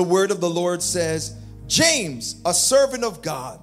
the 0.00 0.04
word 0.04 0.30
of 0.30 0.40
the 0.40 0.48
Lord 0.48 0.82
says, 0.82 1.36
James, 1.66 2.40
a 2.46 2.54
servant 2.54 3.04
of 3.04 3.20
God 3.20 3.62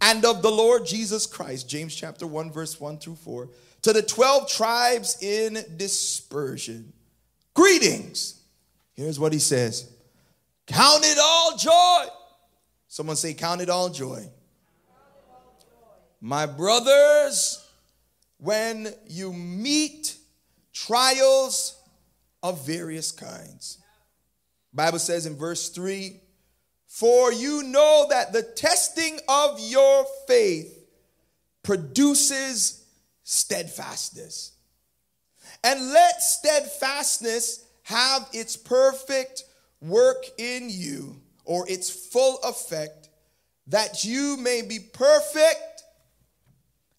and 0.00 0.24
of 0.24 0.40
the 0.40 0.50
Lord 0.50 0.86
Jesus 0.86 1.26
Christ, 1.26 1.68
James 1.68 1.94
chapter 1.94 2.26
1, 2.26 2.50
verse 2.50 2.80
1 2.80 2.96
through 2.96 3.16
4, 3.16 3.50
to 3.82 3.92
the 3.92 4.00
12 4.00 4.50
tribes 4.50 5.22
in 5.22 5.58
dispersion. 5.76 6.94
Greetings. 7.52 8.40
Here's 8.94 9.20
what 9.20 9.34
he 9.34 9.38
says 9.38 9.92
Count 10.66 11.04
it 11.04 11.18
all 11.20 11.58
joy. 11.58 12.06
Someone 12.88 13.16
say, 13.16 13.34
Count 13.34 13.60
it 13.60 13.68
all 13.68 13.90
joy. 13.90 14.30
My 16.22 16.46
brothers, 16.46 17.68
when 18.38 18.94
you 19.08 19.30
meet 19.30 20.16
trials 20.72 21.78
of 22.42 22.66
various 22.66 23.12
kinds. 23.12 23.76
Bible 24.76 24.98
says 24.98 25.26
in 25.26 25.36
verse 25.36 25.70
3, 25.70 26.20
for 26.86 27.32
you 27.32 27.62
know 27.64 28.06
that 28.10 28.32
the 28.32 28.42
testing 28.42 29.18
of 29.28 29.58
your 29.58 30.06
faith 30.28 30.72
produces 31.62 32.84
steadfastness. 33.24 34.52
And 35.64 35.90
let 35.92 36.22
steadfastness 36.22 37.64
have 37.82 38.28
its 38.32 38.56
perfect 38.56 39.44
work 39.80 40.24
in 40.38 40.68
you 40.70 41.20
or 41.44 41.68
its 41.68 41.90
full 41.90 42.38
effect, 42.44 43.08
that 43.68 44.04
you 44.04 44.36
may 44.36 44.62
be 44.62 44.78
perfect 44.78 45.82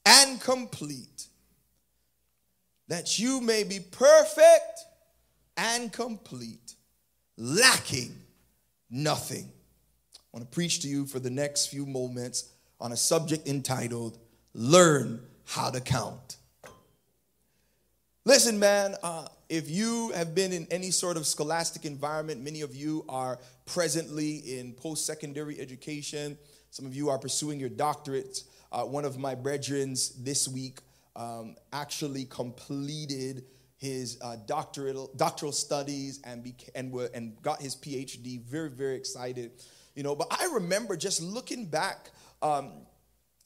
and 0.06 0.42
complete. 0.42 1.28
That 2.88 3.20
you 3.20 3.42
may 3.42 3.64
be 3.64 3.80
perfect 3.80 4.86
and 5.58 5.92
complete, 5.92 6.67
lacking 7.38 8.16
nothing. 8.90 9.52
I 10.16 10.20
want 10.32 10.50
to 10.50 10.54
preach 10.54 10.82
to 10.82 10.88
you 10.88 11.06
for 11.06 11.20
the 11.20 11.30
next 11.30 11.68
few 11.68 11.86
moments 11.86 12.52
on 12.80 12.92
a 12.92 12.98
subject 12.98 13.48
entitled 13.48 14.18
Learn 14.54 15.22
How 15.46 15.70
to 15.70 15.80
Count. 15.80 16.38
Listen, 18.26 18.60
man, 18.60 18.96
uh, 19.04 19.28
if 19.50 19.70
you 19.70 20.12
have 20.12 20.36
been 20.36 20.52
in 20.52 20.68
any 20.70 20.92
sort 20.92 21.16
of 21.16 21.26
scholastic 21.26 21.86
environment, 21.86 22.44
many 22.44 22.62
of 22.62 22.76
you 22.76 23.06
are 23.08 23.40
presently 23.66 24.60
in 24.60 24.74
post 24.74 25.06
secondary 25.06 25.60
education. 25.60 26.38
Some 26.72 26.86
of 26.86 26.94
you 26.94 27.10
are 27.10 27.18
pursuing 27.18 27.60
your 27.60 27.70
doctorates. 27.70 28.44
Uh, 28.72 28.84
one 28.84 29.06
of 29.06 29.18
my 29.18 29.34
brethren 29.34 29.92
this 30.20 30.48
week 30.48 30.80
um, 31.16 31.56
actually 31.72 32.26
completed 32.26 33.46
his 33.78 34.18
uh, 34.22 34.36
doctoral, 34.46 35.12
doctoral 35.16 35.52
studies 35.52 36.20
and, 36.24 36.44
beca- 36.44 36.70
and, 36.76 36.92
were, 36.92 37.10
and 37.14 37.40
got 37.42 37.62
his 37.62 37.76
PhD. 37.76 38.42
Very, 38.42 38.70
very 38.70 38.96
excited. 38.96 39.52
You 39.96 40.04
know, 40.04 40.16
but 40.16 40.28
I 40.32 40.50
remember 40.54 40.98
just 40.98 41.22
looking 41.22 41.66
back 41.66 42.12
um, 42.42 42.72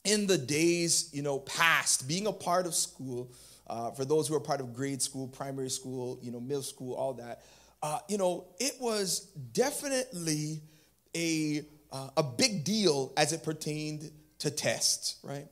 in 0.04 0.26
the 0.26 0.38
days, 0.38 1.10
you 1.12 1.22
know, 1.22 1.38
past, 1.40 2.08
being 2.08 2.26
a 2.26 2.32
part 2.32 2.66
of 2.66 2.74
school, 2.74 3.32
uh, 3.68 3.90
for 3.92 4.04
those 4.04 4.28
who 4.28 4.34
are 4.34 4.40
part 4.40 4.60
of 4.60 4.74
grade 4.74 5.00
school, 5.00 5.28
primary 5.28 5.70
school, 5.70 6.18
you 6.22 6.30
know, 6.30 6.40
middle 6.40 6.62
school, 6.62 6.94
all 6.94 7.14
that, 7.14 7.44
uh, 7.82 7.98
you 8.08 8.18
know, 8.18 8.46
it 8.58 8.74
was 8.80 9.20
definitely 9.52 10.60
a, 11.16 11.62
uh, 11.90 12.08
a 12.16 12.22
big 12.22 12.64
deal 12.64 13.12
as 13.16 13.32
it 13.32 13.42
pertained 13.42 14.10
to 14.38 14.50
tests, 14.50 15.16
right? 15.22 15.46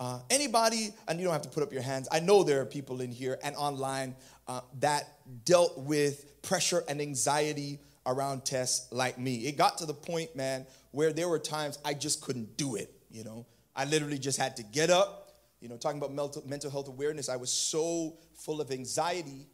Uh, 0.00 0.20
anybody, 0.30 0.90
and 1.08 1.18
you 1.18 1.24
don't 1.24 1.32
have 1.32 1.42
to 1.42 1.48
put 1.48 1.62
up 1.62 1.72
your 1.72 1.82
hands, 1.82 2.08
I 2.12 2.20
know 2.20 2.44
there 2.44 2.60
are 2.60 2.66
people 2.66 3.00
in 3.00 3.10
here 3.10 3.38
and 3.42 3.56
online 3.56 4.14
uh, 4.46 4.60
that 4.80 5.18
dealt 5.44 5.76
with 5.76 6.40
pressure 6.42 6.84
and 6.88 7.00
anxiety 7.00 7.80
around 8.06 8.44
tests 8.44 8.90
like 8.92 9.18
me. 9.18 9.46
It 9.46 9.56
got 9.56 9.78
to 9.78 9.86
the 9.86 9.94
point, 9.94 10.36
man, 10.36 10.66
where 10.92 11.12
there 11.12 11.28
were 11.28 11.38
times 11.38 11.78
I 11.84 11.94
just 11.94 12.22
couldn't 12.22 12.56
do 12.56 12.76
it, 12.76 12.92
you 13.10 13.24
know? 13.24 13.44
I 13.74 13.84
literally 13.84 14.18
just 14.18 14.38
had 14.38 14.56
to 14.56 14.62
get 14.62 14.90
up, 14.90 15.32
you 15.60 15.68
know, 15.68 15.76
talking 15.76 15.98
about 15.98 16.14
mental 16.46 16.70
health 16.70 16.88
awareness, 16.88 17.28
I 17.28 17.36
was 17.36 17.52
so 17.52 18.16
full 18.34 18.60
of 18.60 18.70
anxiety, 18.70 19.46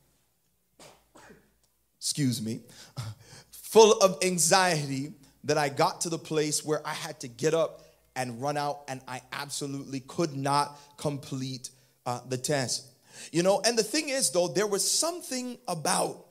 excuse 1.99 2.43
me, 2.43 2.61
full 3.51 3.93
of 4.01 4.19
anxiety 4.23 5.15
that 5.45 5.59
I 5.59 5.69
got 5.69 6.03
to 6.03 6.09
the 6.09 6.19
place 6.19 6.65
where 6.65 6.87
I 6.87 6.93
had 6.93 7.21
to 7.21 7.29
get 7.29 7.55
up 7.55 7.84
and 8.17 8.41
run 8.41 8.57
out, 8.57 8.83
and 8.89 9.01
I 9.09 9.21
absolutely 9.33 10.01
could 10.01 10.37
not 10.37 10.79
complete 10.97 11.71
uh, 12.07 12.21
the 12.29 12.39
test. 12.39 12.87
You 13.33 13.43
know, 13.43 13.61
and 13.65 13.79
the 13.79 13.83
thing 13.83 14.09
is, 14.09 14.31
though, 14.31 14.49
there 14.49 14.67
was 14.67 14.89
something 14.89 15.59
about, 15.69 16.27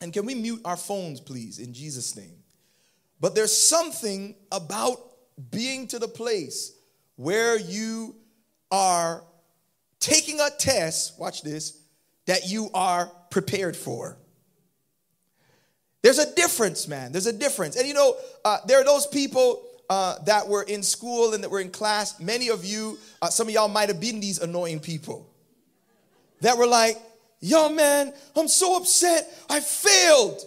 and 0.00 0.12
can 0.12 0.26
we 0.26 0.34
mute 0.34 0.60
our 0.64 0.76
phones, 0.76 1.20
please, 1.20 1.58
in 1.58 1.72
Jesus' 1.72 2.16
name? 2.16 2.42
But 3.20 3.34
there's 3.34 3.56
something 3.56 4.34
about 4.52 4.98
being 5.50 5.86
to 5.88 5.98
the 5.98 6.08
place 6.08 6.72
where 7.16 7.58
you 7.58 8.14
are 8.70 9.24
taking 10.00 10.40
a 10.40 10.50
test, 10.58 11.18
watch 11.18 11.42
this, 11.42 11.80
that 12.26 12.48
you 12.48 12.70
are 12.74 13.10
prepared 13.30 13.76
for. 13.76 14.18
There's 16.02 16.18
a 16.18 16.34
difference, 16.34 16.86
man. 16.86 17.12
There's 17.12 17.26
a 17.26 17.32
difference. 17.32 17.76
And 17.76 17.88
you 17.88 17.94
know, 17.94 18.16
uh, 18.44 18.58
there 18.66 18.80
are 18.80 18.84
those 18.84 19.06
people 19.06 19.65
uh, 19.88 20.18
that 20.24 20.48
were 20.48 20.62
in 20.62 20.82
school 20.82 21.34
and 21.34 21.42
that 21.44 21.50
were 21.50 21.60
in 21.60 21.70
class. 21.70 22.18
Many 22.20 22.48
of 22.48 22.64
you, 22.64 22.98
uh, 23.22 23.28
some 23.28 23.48
of 23.48 23.54
y'all 23.54 23.68
might 23.68 23.88
have 23.88 24.00
been 24.00 24.20
these 24.20 24.40
annoying 24.40 24.80
people 24.80 25.28
that 26.40 26.56
were 26.58 26.66
like, 26.66 26.98
yo, 27.40 27.68
man, 27.68 28.12
I'm 28.34 28.48
so 28.48 28.76
upset. 28.76 29.32
I 29.48 29.60
failed. 29.60 30.40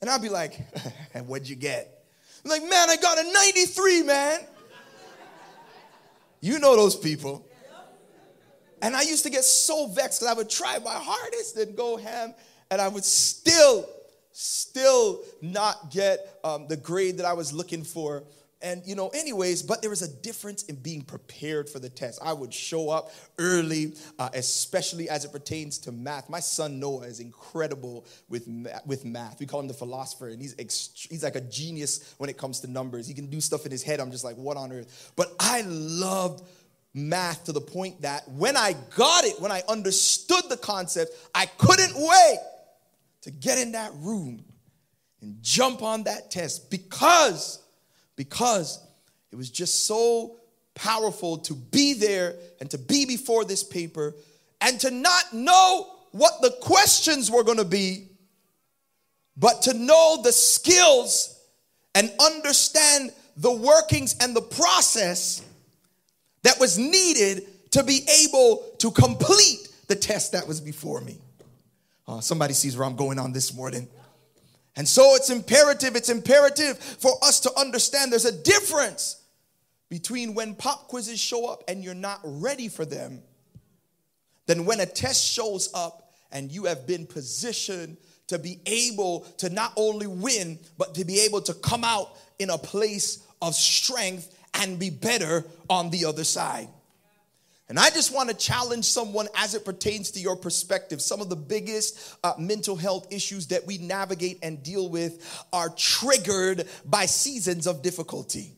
And 0.00 0.10
I'd 0.10 0.22
be 0.22 0.28
like, 0.28 0.58
and 1.14 1.28
what'd 1.28 1.48
you 1.48 1.56
get? 1.56 2.04
I'm 2.44 2.50
like, 2.50 2.62
man, 2.62 2.90
I 2.90 2.96
got 2.96 3.18
a 3.18 3.32
93, 3.32 4.02
man. 4.02 4.40
You 6.40 6.58
know 6.58 6.74
those 6.74 6.96
people. 6.96 7.46
And 8.82 8.96
I 8.96 9.02
used 9.02 9.22
to 9.22 9.30
get 9.30 9.44
so 9.44 9.86
vexed 9.86 10.20
because 10.20 10.34
I 10.34 10.36
would 10.36 10.50
try 10.50 10.76
my 10.78 10.90
hardest 10.92 11.56
and 11.56 11.76
go 11.76 11.96
ham, 11.96 12.34
and 12.68 12.80
I 12.80 12.88
would 12.88 13.04
still, 13.04 13.88
still 14.32 15.22
not 15.40 15.92
get 15.92 16.40
um, 16.42 16.66
the 16.66 16.76
grade 16.76 17.18
that 17.18 17.26
I 17.26 17.34
was 17.34 17.52
looking 17.52 17.84
for. 17.84 18.24
And, 18.62 18.82
you 18.86 18.94
know, 18.94 19.08
anyways, 19.08 19.62
but 19.62 19.80
there 19.80 19.90
was 19.90 20.02
a 20.02 20.08
difference 20.22 20.62
in 20.64 20.76
being 20.76 21.02
prepared 21.02 21.68
for 21.68 21.80
the 21.80 21.88
test. 21.88 22.20
I 22.22 22.32
would 22.32 22.54
show 22.54 22.90
up 22.90 23.10
early, 23.38 23.94
uh, 24.20 24.30
especially 24.34 25.08
as 25.08 25.24
it 25.24 25.32
pertains 25.32 25.78
to 25.78 25.92
math. 25.92 26.30
My 26.30 26.38
son 26.38 26.78
Noah 26.78 27.06
is 27.06 27.18
incredible 27.18 28.06
with, 28.28 28.48
with 28.86 29.04
math. 29.04 29.40
We 29.40 29.46
call 29.46 29.60
him 29.60 29.68
the 29.68 29.74
philosopher, 29.74 30.28
and 30.28 30.40
he's, 30.40 30.54
ext- 30.54 31.08
he's 31.10 31.24
like 31.24 31.34
a 31.34 31.40
genius 31.40 32.14
when 32.18 32.30
it 32.30 32.38
comes 32.38 32.60
to 32.60 32.70
numbers. 32.70 33.08
He 33.08 33.14
can 33.14 33.26
do 33.26 33.40
stuff 33.40 33.66
in 33.66 33.72
his 33.72 33.82
head. 33.82 33.98
I'm 33.98 34.12
just 34.12 34.24
like, 34.24 34.36
what 34.36 34.56
on 34.56 34.70
earth? 34.70 35.12
But 35.16 35.34
I 35.40 35.62
loved 35.66 36.44
math 36.94 37.44
to 37.44 37.52
the 37.52 37.60
point 37.60 38.02
that 38.02 38.28
when 38.28 38.56
I 38.56 38.76
got 38.94 39.24
it, 39.24 39.40
when 39.40 39.50
I 39.50 39.62
understood 39.68 40.44
the 40.48 40.56
concept, 40.56 41.12
I 41.34 41.46
couldn't 41.46 41.94
wait 41.96 42.38
to 43.22 43.30
get 43.30 43.58
in 43.58 43.72
that 43.72 43.92
room 43.94 44.44
and 45.20 45.42
jump 45.42 45.82
on 45.82 46.04
that 46.04 46.30
test 46.30 46.70
because 46.70 47.61
because 48.16 48.80
it 49.30 49.36
was 49.36 49.50
just 49.50 49.86
so 49.86 50.36
powerful 50.74 51.38
to 51.38 51.54
be 51.54 51.94
there 51.94 52.36
and 52.60 52.70
to 52.70 52.78
be 52.78 53.06
before 53.06 53.44
this 53.44 53.62
paper 53.62 54.14
and 54.60 54.80
to 54.80 54.90
not 54.90 55.32
know 55.32 55.86
what 56.12 56.40
the 56.40 56.50
questions 56.60 57.30
were 57.30 57.42
going 57.42 57.58
to 57.58 57.64
be, 57.64 58.08
but 59.36 59.62
to 59.62 59.74
know 59.74 60.20
the 60.22 60.32
skills 60.32 61.40
and 61.94 62.10
understand 62.20 63.12
the 63.36 63.52
workings 63.52 64.14
and 64.20 64.36
the 64.36 64.42
process 64.42 65.42
that 66.42 66.58
was 66.60 66.78
needed 66.78 67.46
to 67.70 67.82
be 67.82 68.00
able 68.24 68.64
to 68.78 68.90
complete 68.90 69.68
the 69.88 69.96
test 69.96 70.32
that 70.32 70.46
was 70.46 70.60
before 70.60 71.00
me. 71.00 71.16
Uh, 72.06 72.20
somebody 72.20 72.52
sees 72.52 72.76
where 72.76 72.86
I'm 72.86 72.96
going 72.96 73.18
on 73.18 73.32
this 73.32 73.54
morning. 73.54 73.88
And 74.76 74.88
so 74.88 75.14
it's 75.14 75.30
imperative, 75.30 75.96
it's 75.96 76.08
imperative 76.08 76.78
for 76.78 77.12
us 77.22 77.40
to 77.40 77.52
understand 77.58 78.10
there's 78.10 78.24
a 78.24 78.42
difference 78.42 79.22
between 79.90 80.34
when 80.34 80.54
pop 80.54 80.88
quizzes 80.88 81.20
show 81.20 81.46
up 81.46 81.62
and 81.68 81.84
you're 81.84 81.94
not 81.94 82.20
ready 82.24 82.68
for 82.68 82.86
them 82.86 83.22
than 84.46 84.64
when 84.64 84.80
a 84.80 84.86
test 84.86 85.22
shows 85.24 85.68
up 85.74 86.10
and 86.30 86.50
you 86.50 86.64
have 86.64 86.86
been 86.86 87.06
positioned 87.06 87.98
to 88.28 88.38
be 88.38 88.60
able 88.64 89.20
to 89.36 89.50
not 89.50 89.72
only 89.76 90.06
win, 90.06 90.58
but 90.78 90.94
to 90.94 91.04
be 91.04 91.20
able 91.20 91.42
to 91.42 91.52
come 91.52 91.84
out 91.84 92.16
in 92.38 92.48
a 92.48 92.56
place 92.56 93.26
of 93.42 93.54
strength 93.54 94.34
and 94.54 94.78
be 94.78 94.88
better 94.88 95.44
on 95.68 95.90
the 95.90 96.06
other 96.06 96.24
side. 96.24 96.68
And 97.72 97.78
I 97.78 97.88
just 97.88 98.14
want 98.14 98.28
to 98.28 98.36
challenge 98.36 98.84
someone 98.84 99.28
as 99.34 99.54
it 99.54 99.64
pertains 99.64 100.10
to 100.10 100.20
your 100.20 100.36
perspective. 100.36 101.00
Some 101.00 101.22
of 101.22 101.30
the 101.30 101.36
biggest 101.36 102.18
uh, 102.22 102.34
mental 102.38 102.76
health 102.76 103.10
issues 103.10 103.46
that 103.46 103.66
we 103.66 103.78
navigate 103.78 104.40
and 104.42 104.62
deal 104.62 104.90
with 104.90 105.46
are 105.54 105.70
triggered 105.70 106.68
by 106.84 107.06
seasons 107.06 107.66
of 107.66 107.80
difficulty. 107.80 108.52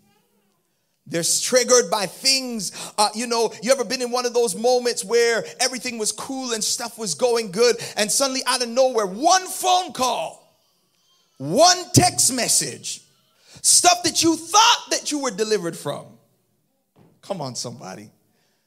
They're 1.07 1.23
triggered 1.23 1.93
by 1.93 2.07
things, 2.07 2.73
uh, 2.99 3.11
you 3.15 3.29
know, 3.29 3.53
you 3.63 3.71
ever 3.71 3.85
been 3.85 4.03
in 4.03 4.11
one 4.11 4.27
of 4.27 4.35
those 4.35 4.57
moments 4.57 5.05
where 5.05 5.45
everything 5.61 5.97
was 5.97 6.11
cool 6.11 6.53
and 6.53 6.65
stuff 6.65 6.99
was 6.99 7.15
going 7.15 7.53
good, 7.53 7.77
and 7.97 8.11
suddenly 8.11 8.43
out 8.49 8.65
of 8.65 8.69
nowhere, 8.69 9.07
one 9.07 9.47
phone 9.47 9.93
call 9.93 10.41
one 11.39 11.77
text 11.93 12.33
message, 12.33 13.03
stuff 13.63 14.03
that 14.03 14.25
you 14.25 14.35
thought 14.35 14.87
that 14.91 15.13
you 15.13 15.21
were 15.21 15.31
delivered 15.31 15.77
from. 15.77 16.07
Come 17.23 17.41
on, 17.41 17.55
somebody. 17.55 18.11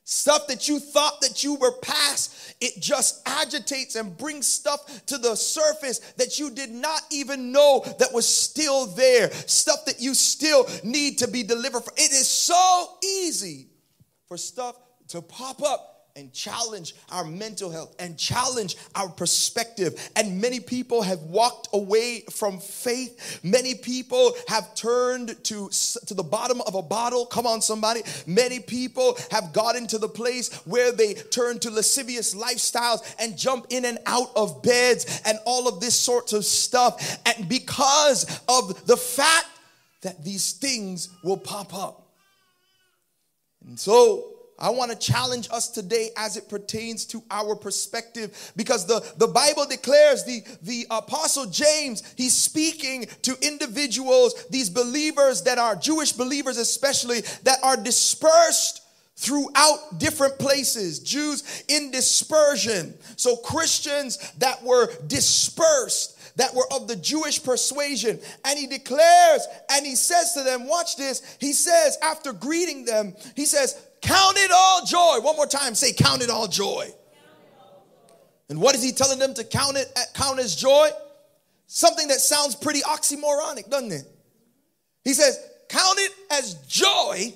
Stuff 0.10 0.48
that 0.48 0.70
you 0.70 0.80
thought 0.80 1.20
that 1.20 1.44
you 1.44 1.56
were 1.56 1.74
past, 1.82 2.56
it 2.62 2.82
just 2.82 3.22
agitates 3.28 3.98
and 3.98 4.18
brings 4.18 4.48
stuff 4.48 5.06
to 5.06 5.18
the 5.18 5.36
surface 5.36 6.00
that 6.16 6.40
you 6.40 6.50
did 6.50 6.70
not 6.70 7.02
even 7.12 7.52
know 7.52 7.84
that 8.00 8.14
was 8.14 8.26
still 8.26 8.86
there. 8.86 9.30
Stuff 9.32 9.84
that 9.84 10.00
you 10.00 10.14
still 10.14 10.66
need 10.82 11.18
to 11.18 11.28
be 11.28 11.44
delivered 11.44 11.82
from. 11.82 11.94
It 11.98 12.14
is 12.14 12.26
so 12.26 12.98
easy 13.04 13.68
for 14.30 14.38
stuff 14.38 14.78
to 15.10 15.22
pop 15.22 15.62
up 15.62 15.97
and 16.18 16.34
challenge 16.34 16.96
our 17.12 17.24
mental 17.24 17.70
health 17.70 17.96
and 18.00 18.18
challenge 18.18 18.76
our 18.96 19.08
perspective. 19.08 20.10
And 20.16 20.42
many 20.42 20.60
people 20.60 21.04
have 21.04 21.22
walked 21.22 21.70
away 21.74 22.24
from 22.32 22.60
faith. 22.60 23.40
Many 23.44 23.76
people 23.76 24.36
have 24.48 24.74
turned 24.74 25.42
to, 25.46 25.70
to 26.08 26.14
the 26.14 26.24
bottom 26.24 26.60
of 26.62 26.74
a 26.74 26.82
bottle. 26.82 27.28
Come 27.28 27.46
on, 27.46 27.62
somebody. 27.62 28.02
Many 28.26 28.60
people 28.60 29.18
have 29.30 29.54
gotten 29.54 29.86
to 29.88 30.00
the 30.00 30.10
place 30.10 30.54
where 30.66 30.92
they 30.92 31.14
turn 31.14 31.60
to 31.60 31.70
lascivious 31.70 32.34
lifestyles 32.34 33.16
and 33.20 33.38
jump 33.38 33.68
in 33.70 33.86
and 33.86 34.00
out 34.08 34.32
of 34.36 34.64
beds 34.64 35.22
and 35.24 35.38
all 35.46 35.68
of 35.68 35.80
this 35.80 35.94
sorts 35.94 36.34
of 36.34 36.44
stuff. 36.44 37.20
And 37.28 37.48
because 37.48 38.42
of 38.50 38.88
the 38.88 38.98
fact 38.98 39.46
that 40.02 40.24
these 40.24 40.54
things 40.54 41.10
will 41.24 41.38
pop 41.38 41.76
up. 41.76 42.08
And 43.68 43.80
so, 43.80 44.37
I 44.60 44.70
want 44.72 44.92
to 44.92 44.98
challenge 44.98 45.48
us 45.52 45.70
today 45.70 46.10
as 46.18 46.36
it 46.36 46.50
pertains 46.50 47.06
to 47.08 47.22
our 47.30 47.56
perspective 47.56 48.52
because 48.56 48.88
the, 48.88 49.06
the 49.18 49.28
Bible 49.28 49.66
declares 49.66 50.24
the, 50.24 50.44
the 50.64 50.88
apostle 50.90 51.46
James, 51.46 52.04
he's 52.16 52.34
speaking 52.34 53.06
to 53.22 53.38
individuals, 53.42 54.46
these 54.50 54.70
believers 54.70 55.44
that 55.44 55.60
are 55.60 55.76
Jewish 55.76 56.12
believers, 56.12 56.58
especially 56.58 57.22
that 57.44 57.60
are 57.64 57.78
dispersed 57.78 58.82
throughout 59.16 59.98
different 59.98 60.38
places, 60.40 61.00
Jews 61.00 61.64
in 61.68 61.92
dispersion. 61.92 62.96
So 63.16 63.36
Christians 63.36 64.18
that 64.40 64.64
were 64.64 64.92
dispersed 65.08 66.18
that 66.38 66.54
were 66.54 66.72
of 66.72 66.88
the 66.88 66.96
Jewish 66.96 67.44
persuasion. 67.44 68.20
And 68.46 68.58
he 68.58 68.68
declares 68.68 69.48
and 69.72 69.86
he 69.86 69.96
says 69.96 70.34
to 70.34 70.44
them, 70.44 70.68
Watch 70.68 70.96
this. 70.96 71.38
He 71.40 71.52
says, 71.52 71.98
after 72.02 72.32
greeting 72.32 72.86
them, 72.86 73.16
he 73.36 73.46
says, 73.46 73.87
Count 74.02 74.38
it 74.38 74.52
all 74.54 74.86
joy. 74.86 75.20
One 75.22 75.36
more 75.36 75.48
time, 75.48 75.76
say, 75.76 75.94
Count 75.94 76.22
it 76.22 76.30
all 76.30 76.48
joy. 76.48 76.90
And 78.50 78.62
what 78.62 78.76
is 78.76 78.84
he 78.84 78.92
telling 78.92 79.20
them 79.20 79.34
to 79.34 79.44
count 79.44 79.78
it 79.78 79.88
count 80.14 80.40
as 80.40 80.56
joy? 80.56 80.90
Something 81.68 82.08
that 82.08 82.20
sounds 82.20 82.56
pretty 82.56 82.82
oxymoronic, 82.82 83.70
doesn't 83.70 83.92
it? 83.92 84.06
He 85.04 85.14
says, 85.14 85.38
Count 85.68 86.00
it 86.00 86.12
as 86.32 86.54
joy 86.68 87.34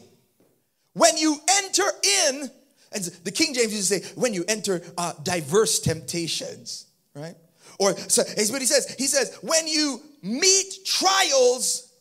when 0.93 1.17
you 1.17 1.37
enter 1.63 1.83
in, 2.29 2.51
and 2.93 3.03
the 3.23 3.31
King 3.31 3.53
James 3.53 3.73
used 3.73 3.91
to 3.91 3.99
say, 3.99 4.13
when 4.15 4.33
you 4.33 4.43
enter 4.47 4.81
uh, 4.97 5.13
diverse 5.23 5.79
temptations, 5.79 6.87
right? 7.15 7.35
Or 7.79 7.97
so 7.97 8.23
what 8.51 8.61
he 8.61 8.67
says. 8.67 8.93
He 8.97 9.07
says, 9.07 9.37
when 9.41 9.67
you 9.67 10.01
meet 10.21 10.85
trials 10.85 11.93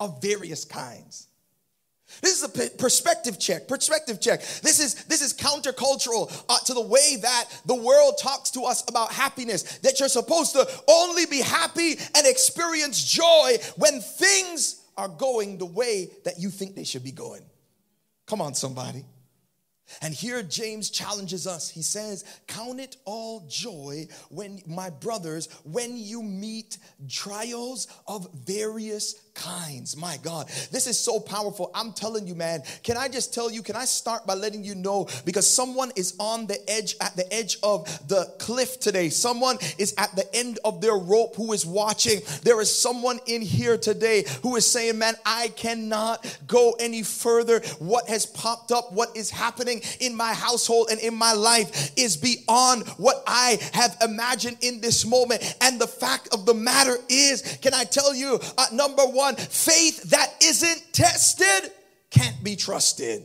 of 0.00 0.20
various 0.20 0.64
kinds. 0.64 1.28
This 2.24 2.42
is 2.42 2.44
a 2.44 2.70
perspective 2.78 3.38
check. 3.38 3.68
Perspective 3.68 4.18
check. 4.18 4.40
This 4.40 4.80
is 4.80 4.94
this 5.04 5.20
is 5.20 5.34
countercultural 5.34 6.32
uh, 6.48 6.58
to 6.64 6.72
the 6.72 6.80
way 6.80 7.16
that 7.20 7.44
the 7.66 7.74
world 7.74 8.14
talks 8.18 8.50
to 8.52 8.62
us 8.62 8.82
about 8.88 9.12
happiness. 9.12 9.78
That 9.80 10.00
you're 10.00 10.08
supposed 10.08 10.54
to 10.54 10.66
only 10.88 11.26
be 11.26 11.42
happy 11.42 11.98
and 12.16 12.26
experience 12.26 13.04
joy 13.04 13.58
when 13.76 14.00
things 14.00 14.80
are 14.96 15.08
going 15.08 15.58
the 15.58 15.66
way 15.66 16.12
that 16.24 16.40
you 16.40 16.48
think 16.48 16.74
they 16.74 16.84
should 16.84 17.04
be 17.04 17.12
going. 17.12 17.42
Come 18.26 18.40
on, 18.40 18.54
somebody. 18.54 19.04
And 20.00 20.14
here 20.14 20.42
James 20.42 20.88
challenges 20.88 21.46
us. 21.46 21.68
He 21.68 21.82
says, 21.82 22.24
Count 22.46 22.80
it 22.80 22.96
all 23.04 23.46
joy 23.48 24.08
when, 24.30 24.62
my 24.66 24.88
brothers, 24.88 25.48
when 25.64 25.96
you 25.96 26.22
meet 26.22 26.78
trials 27.08 27.86
of 28.06 28.32
various 28.32 29.14
kinds. 29.34 29.96
My 29.96 30.16
God, 30.22 30.48
this 30.70 30.86
is 30.86 30.98
so 30.98 31.20
powerful. 31.20 31.70
I'm 31.74 31.92
telling 31.92 32.26
you, 32.26 32.34
man. 32.34 32.62
Can 32.82 32.96
I 32.96 33.08
just 33.08 33.34
tell 33.34 33.50
you? 33.50 33.62
Can 33.62 33.76
I 33.76 33.84
start 33.84 34.26
by 34.26 34.34
letting 34.34 34.64
you 34.64 34.74
know 34.74 35.08
because 35.24 35.50
someone 35.50 35.90
is 35.96 36.14
on 36.18 36.46
the 36.46 36.58
edge 36.70 36.96
at 37.00 37.16
the 37.16 37.30
edge 37.32 37.58
of 37.62 37.86
the 38.08 38.32
cliff 38.38 38.80
today. 38.80 39.08
Someone 39.08 39.58
is 39.78 39.94
at 39.98 40.14
the 40.16 40.32
end 40.34 40.58
of 40.64 40.80
their 40.80 40.96
rope 40.96 41.36
who 41.36 41.52
is 41.52 41.66
watching. 41.66 42.20
There 42.42 42.60
is 42.60 42.74
someone 42.74 43.20
in 43.26 43.42
here 43.42 43.76
today 43.76 44.24
who 44.42 44.56
is 44.56 44.66
saying, 44.66 44.98
"Man, 44.98 45.16
I 45.26 45.48
cannot 45.48 46.24
go 46.46 46.72
any 46.78 47.02
further. 47.02 47.60
What 47.78 48.08
has 48.08 48.26
popped 48.26 48.72
up, 48.72 48.92
what 48.92 49.16
is 49.16 49.30
happening 49.30 49.82
in 50.00 50.14
my 50.14 50.32
household 50.32 50.88
and 50.90 51.00
in 51.00 51.14
my 51.14 51.32
life 51.32 51.90
is 51.96 52.16
beyond 52.16 52.86
what 52.98 53.22
I 53.26 53.58
have 53.72 53.96
imagined 54.00 54.58
in 54.60 54.80
this 54.80 55.04
moment." 55.04 55.42
And 55.60 55.80
the 55.80 55.88
fact 55.88 56.28
of 56.32 56.46
the 56.46 56.54
matter 56.54 56.98
is, 57.08 57.42
can 57.60 57.74
I 57.74 57.84
tell 57.84 58.14
you, 58.14 58.40
uh, 58.56 58.66
number 58.72 59.04
1 59.04 59.23
one, 59.24 59.36
faith 59.36 60.02
that 60.10 60.34
isn't 60.42 60.92
tested 60.92 61.72
can't 62.10 62.44
be 62.44 62.56
trusted. 62.56 63.24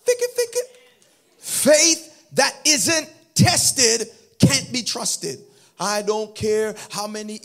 Think 0.00 0.20
it, 0.22 0.30
think 0.30 0.50
it. 0.54 0.78
Faith 1.38 2.32
that 2.32 2.54
isn't 2.64 3.08
tested 3.34 4.08
can't 4.40 4.72
be 4.72 4.82
trusted. 4.82 5.38
I 5.80 6.02
don't 6.02 6.34
care 6.34 6.74
how 6.90 7.06
many 7.06 7.38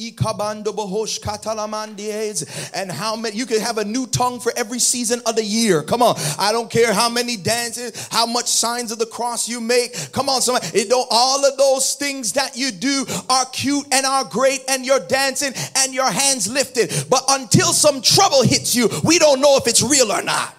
and 2.74 2.91
how 2.91 3.15
many 3.15 3.35
you 3.35 3.45
can 3.45 3.59
have 3.59 3.77
a 3.77 3.85
new 3.85 4.07
tongue 4.07 4.39
for 4.39 4.51
every 4.56 4.80
season 4.80 5.21
of 5.25 5.35
the 5.35 5.44
year. 5.44 5.83
Come 5.83 6.01
on. 6.01 6.15
I 6.39 6.51
don't 6.51 6.69
care 6.69 6.94
how 6.94 7.09
many 7.09 7.38
dances, 7.38 8.07
how 8.12 8.25
much 8.25 8.47
signs 8.47 8.91
of 8.91 9.00
the 9.00 9.06
cross 9.06 9.47
you 9.47 9.62
make. 9.62 10.12
Come 10.12 10.30
on, 10.30 10.41
somebody. 10.41 10.68
It 10.77 10.89
don't 10.89 11.07
all 11.12 11.45
of 11.45 11.57
those 11.57 11.95
things 11.95 12.33
that 12.33 12.57
you 12.57 12.71
do 12.71 13.06
are 13.30 13.45
cute 13.45 13.85
and 13.91 14.06
are 14.06 14.24
great 14.25 14.63
and 14.68 14.85
you're 14.85 15.06
dancing 15.07 15.53
and 15.77 15.94
your 15.94 16.09
hands 16.09 16.51
lifted. 16.51 16.91
But 17.09 17.24
until 17.30 17.74
some 17.74 18.01
trouble 18.01 18.41
hits 18.44 18.75
you, 18.75 18.89
we 19.03 19.19
don't 19.19 19.41
know 19.41 19.57
if 19.57 19.68
it's 19.68 19.81
real 19.81 20.12
or 20.12 20.24
not. 20.24 20.56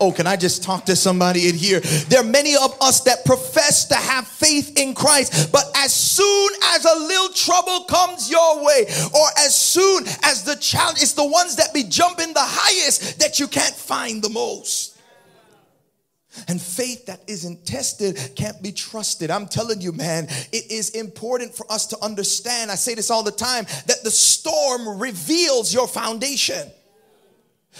Oh, 0.00 0.12
can 0.12 0.28
I 0.28 0.36
just 0.36 0.62
talk 0.62 0.84
to 0.86 0.94
somebody 0.94 1.48
in 1.48 1.56
here? 1.56 1.80
There 1.80 2.20
are 2.20 2.24
many 2.24 2.54
of 2.54 2.76
us 2.80 3.00
that 3.00 3.24
profess 3.24 3.86
to 3.86 3.96
have 3.96 4.28
faith 4.28 4.78
in 4.78 4.94
Christ, 4.94 5.50
but 5.50 5.64
as 5.74 5.92
soon 5.92 6.50
as 6.74 6.84
a 6.84 6.98
little 7.00 7.34
trouble 7.34 7.84
comes 7.84 8.30
your 8.30 8.64
way, 8.64 8.84
or 9.12 9.26
as 9.38 9.56
soon 9.56 10.06
as 10.22 10.44
the 10.44 10.54
challenge, 10.56 11.02
it's 11.02 11.14
the 11.14 11.26
ones 11.26 11.56
that 11.56 11.74
be 11.74 11.82
jumping 11.82 12.32
the 12.32 12.38
highest 12.40 13.18
that 13.18 13.40
you 13.40 13.48
can't 13.48 13.74
find 13.74 14.22
the 14.22 14.28
most. 14.28 14.96
And 16.46 16.62
faith 16.62 17.06
that 17.06 17.20
isn't 17.26 17.66
tested 17.66 18.16
can't 18.36 18.62
be 18.62 18.70
trusted. 18.70 19.30
I'm 19.32 19.48
telling 19.48 19.80
you, 19.80 19.90
man, 19.90 20.26
it 20.52 20.70
is 20.70 20.90
important 20.90 21.56
for 21.56 21.70
us 21.72 21.86
to 21.86 21.98
understand. 22.04 22.70
I 22.70 22.76
say 22.76 22.94
this 22.94 23.10
all 23.10 23.24
the 23.24 23.32
time 23.32 23.64
that 23.86 24.04
the 24.04 24.10
storm 24.12 25.00
reveals 25.00 25.74
your 25.74 25.88
foundation. 25.88 26.70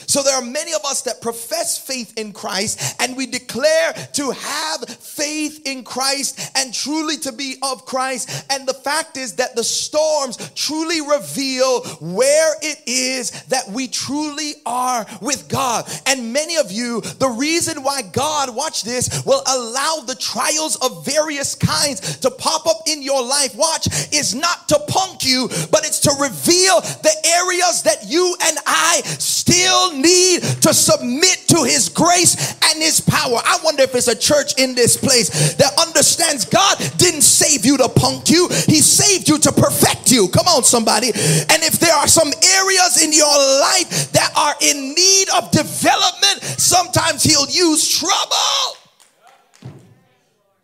So 0.07 0.23
there 0.23 0.35
are 0.35 0.43
many 0.43 0.73
of 0.75 0.85
us 0.85 1.03
that 1.03 1.21
profess 1.21 1.79
faith 1.79 2.15
in 2.17 2.33
Christ 2.33 2.97
and 3.01 3.17
we 3.17 3.27
declare 3.27 3.93
to 4.15 4.31
have 4.31 4.89
faith 4.89 5.63
in 5.67 5.85
Christ 5.85 6.51
and 6.57 6.73
truly 6.73 7.17
to 7.19 7.33
be 7.33 7.57
of 7.63 7.85
Christ. 7.85 8.47
And 8.51 8.67
the 8.67 8.75
fact 8.89 9.19
is 9.19 9.35
that 9.35 9.55
the 9.55 9.63
storms 9.63 10.39
truly 10.55 11.03
reveal 11.03 11.83
where 12.01 12.55
it 12.63 12.81
is 12.87 13.43
that 13.49 13.69
we 13.69 13.87
truly 13.87 14.55
are 14.65 15.05
with 15.21 15.47
God. 15.47 15.85
And 16.07 16.33
many 16.33 16.57
of 16.57 16.73
you, 16.73 17.03
the 17.03 17.29
reason 17.29 17.83
why 17.83 18.01
God, 18.01 18.57
watch 18.57 18.85
this, 18.85 19.23
will 19.27 19.43
allow 19.47 20.05
the 20.07 20.15
trials 20.15 20.77
of 20.77 21.05
various 21.05 21.55
kinds 21.55 22.17
to 22.21 22.31
pop 22.31 22.67
up 22.67 22.89
in 22.89 23.03
your 23.03 23.23
life, 23.23 23.55
watch, 23.55 23.89
is 24.11 24.35
not 24.35 24.67
to 24.69 24.81
punk 24.89 25.23
you, 25.23 25.49
but 25.71 25.85
it's 25.85 26.01
to 26.01 26.13
reveal 26.19 26.81
the 26.81 27.15
areas 27.27 27.83
that 27.83 28.09
you 28.09 28.35
and 28.43 28.57
I 28.65 29.03
still 29.05 29.93
need 29.93 30.41
to 30.63 30.73
submit 30.73 31.45
to 31.49 31.63
his 31.65 31.91
grace 31.91 32.55
and 32.65 32.83
his 32.83 33.01
power. 33.01 33.39
I 33.45 33.59
wonder 33.63 33.83
if 33.83 33.95
it's 33.95 34.09
a 34.09 34.17
church 34.17 34.55
in 34.59 34.75
this 34.75 34.97
place 34.97 35.55
that 35.57 35.79
understands 35.79 36.47
God 36.47 36.79
didn't 36.97 37.23
save 37.23 37.67
you 37.67 37.77
to 37.77 37.89
punk 37.91 38.31
you, 38.31 38.49
he 38.67 38.78
saved 38.81 39.29
you 39.29 39.39
to 39.39 39.53
perfect 39.53 40.11
you. 40.11 40.29
Come 40.29 40.47
on, 40.47 40.65
somebody. 40.65 41.09
And 41.09 41.63
if 41.63 41.79
there 41.79 41.95
are 41.95 42.09
some 42.09 42.29
areas 42.29 43.03
in 43.03 43.13
your 43.13 43.27
life 43.27 44.13
that 44.13 44.33
are 44.37 44.55
in 44.61 44.95
need 44.95 45.29
of 45.37 45.51
development, 45.51 46.43
sometimes 46.43 47.23
he'll 47.23 47.49
use 47.49 47.99
trouble 47.99 48.79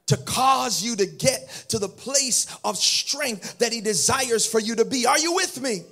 to 0.07 0.17
cause 0.19 0.83
you 0.83 0.97
to 0.97 1.07
get 1.07 1.49
to 1.69 1.79
the 1.79 1.89
place 1.89 2.47
of 2.65 2.77
strength 2.77 3.59
that 3.59 3.73
he 3.73 3.81
desires 3.81 4.47
for 4.47 4.61
you 4.61 4.75
to 4.77 4.85
be. 4.85 5.07
Are 5.07 5.19
you 5.19 5.35
with 5.35 5.61
me? 5.61 5.83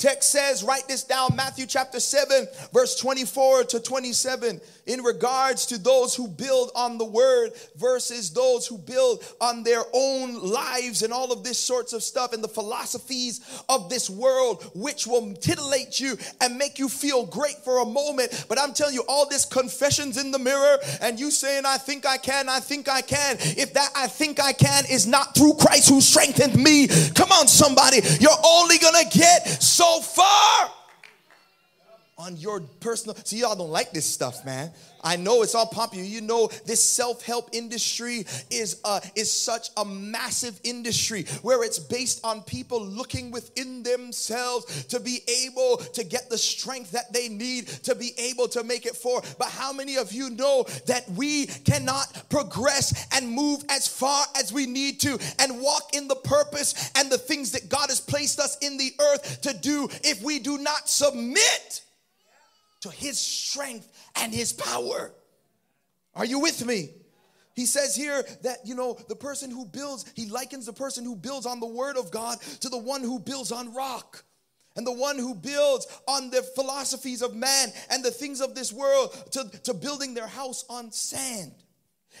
Text 0.00 0.30
says, 0.30 0.64
write 0.64 0.88
this 0.88 1.04
down 1.04 1.36
Matthew 1.36 1.66
chapter 1.66 2.00
7, 2.00 2.48
verse 2.72 2.96
24 2.96 3.64
to 3.64 3.80
27. 3.80 4.58
In 4.86 5.02
regards 5.02 5.66
to 5.66 5.76
those 5.76 6.14
who 6.14 6.26
build 6.26 6.70
on 6.74 6.96
the 6.96 7.04
word 7.04 7.50
versus 7.76 8.30
those 8.30 8.66
who 8.66 8.78
build 8.78 9.22
on 9.42 9.62
their 9.62 9.82
own 9.92 10.40
lives 10.40 11.02
and 11.02 11.12
all 11.12 11.30
of 11.32 11.44
this 11.44 11.58
sorts 11.58 11.92
of 11.92 12.02
stuff 12.02 12.32
and 12.32 12.42
the 12.42 12.48
philosophies 12.48 13.62
of 13.68 13.90
this 13.90 14.08
world, 14.08 14.70
which 14.74 15.06
will 15.06 15.34
titillate 15.34 16.00
you 16.00 16.16
and 16.40 16.56
make 16.56 16.78
you 16.78 16.88
feel 16.88 17.26
great 17.26 17.58
for 17.62 17.82
a 17.82 17.84
moment. 17.84 18.46
But 18.48 18.58
I'm 18.58 18.72
telling 18.72 18.94
you, 18.94 19.04
all 19.06 19.28
this 19.28 19.44
confessions 19.44 20.16
in 20.16 20.30
the 20.30 20.38
mirror 20.38 20.78
and 21.02 21.20
you 21.20 21.30
saying, 21.30 21.64
I 21.66 21.76
think 21.76 22.06
I 22.06 22.16
can, 22.16 22.48
I 22.48 22.60
think 22.60 22.88
I 22.88 23.02
can. 23.02 23.36
If 23.38 23.74
that 23.74 23.90
I 23.94 24.06
think 24.06 24.40
I 24.40 24.54
can 24.54 24.84
is 24.90 25.06
not 25.06 25.34
through 25.34 25.54
Christ 25.60 25.90
who 25.90 26.00
strengthened 26.00 26.56
me, 26.56 26.88
come 27.14 27.30
on, 27.32 27.46
somebody, 27.48 27.98
you're 28.18 28.30
only 28.42 28.78
gonna 28.78 29.04
get 29.12 29.46
so 29.62 29.89
far 29.98 30.70
on 32.18 32.36
your 32.36 32.60
personal. 32.60 33.16
See, 33.24 33.38
y'all 33.38 33.56
don't 33.56 33.70
like 33.70 33.90
this 33.90 34.06
stuff, 34.06 34.44
man. 34.44 34.70
I 35.02 35.16
know 35.16 35.42
it's 35.42 35.54
all 35.54 35.66
popular. 35.66 36.04
You 36.04 36.20
know, 36.20 36.48
this 36.66 36.82
self-help 36.82 37.50
industry 37.52 38.26
is 38.50 38.80
uh, 38.84 39.00
is 39.14 39.30
such 39.30 39.68
a 39.76 39.84
massive 39.84 40.60
industry 40.64 41.24
where 41.42 41.64
it's 41.64 41.78
based 41.78 42.24
on 42.24 42.42
people 42.42 42.84
looking 42.84 43.30
within 43.30 43.82
themselves 43.82 44.84
to 44.86 45.00
be 45.00 45.20
able 45.44 45.78
to 45.78 46.04
get 46.04 46.28
the 46.28 46.38
strength 46.38 46.90
that 46.92 47.12
they 47.12 47.28
need 47.28 47.66
to 47.66 47.94
be 47.94 48.12
able 48.18 48.48
to 48.48 48.62
make 48.62 48.86
it 48.86 48.96
for. 48.96 49.22
But 49.38 49.48
how 49.48 49.72
many 49.72 49.96
of 49.96 50.12
you 50.12 50.30
know 50.30 50.64
that 50.86 51.08
we 51.10 51.46
cannot 51.46 52.24
progress 52.28 53.08
and 53.14 53.28
move 53.28 53.64
as 53.68 53.88
far 53.88 54.24
as 54.36 54.52
we 54.52 54.66
need 54.66 55.00
to 55.00 55.18
and 55.38 55.60
walk 55.60 55.94
in 55.94 56.08
the 56.08 56.16
purpose 56.16 56.90
and 56.96 57.10
the 57.10 57.18
things 57.18 57.52
that 57.52 57.68
God 57.68 57.88
has 57.88 58.00
placed 58.00 58.38
us 58.38 58.58
in 58.58 58.76
the 58.76 58.92
earth 59.00 59.40
to 59.42 59.54
do 59.54 59.88
if 60.04 60.22
we 60.22 60.38
do 60.38 60.58
not 60.58 60.88
submit 60.88 61.82
to 62.80 62.90
his 62.90 63.18
strength 63.18 63.88
and 64.16 64.32
his 64.32 64.52
power. 64.52 65.12
Are 66.14 66.24
you 66.24 66.40
with 66.40 66.64
me? 66.64 66.90
He 67.54 67.66
says 67.66 67.94
here 67.94 68.24
that, 68.42 68.58
you 68.64 68.74
know, 68.74 68.96
the 69.08 69.16
person 69.16 69.50
who 69.50 69.64
builds, 69.66 70.10
he 70.14 70.26
likens 70.26 70.66
the 70.66 70.72
person 70.72 71.04
who 71.04 71.16
builds 71.16 71.46
on 71.46 71.60
the 71.60 71.66
word 71.66 71.96
of 71.96 72.10
God 72.10 72.40
to 72.60 72.68
the 72.68 72.78
one 72.78 73.02
who 73.02 73.18
builds 73.18 73.52
on 73.52 73.74
rock. 73.74 74.24
And 74.76 74.86
the 74.86 74.92
one 74.92 75.18
who 75.18 75.34
builds 75.34 75.86
on 76.06 76.30
the 76.30 76.42
philosophies 76.42 77.22
of 77.22 77.34
man 77.34 77.68
and 77.90 78.04
the 78.04 78.10
things 78.10 78.40
of 78.40 78.54
this 78.54 78.72
world 78.72 79.12
to, 79.32 79.50
to 79.64 79.74
building 79.74 80.14
their 80.14 80.28
house 80.28 80.64
on 80.70 80.92
sand. 80.92 81.52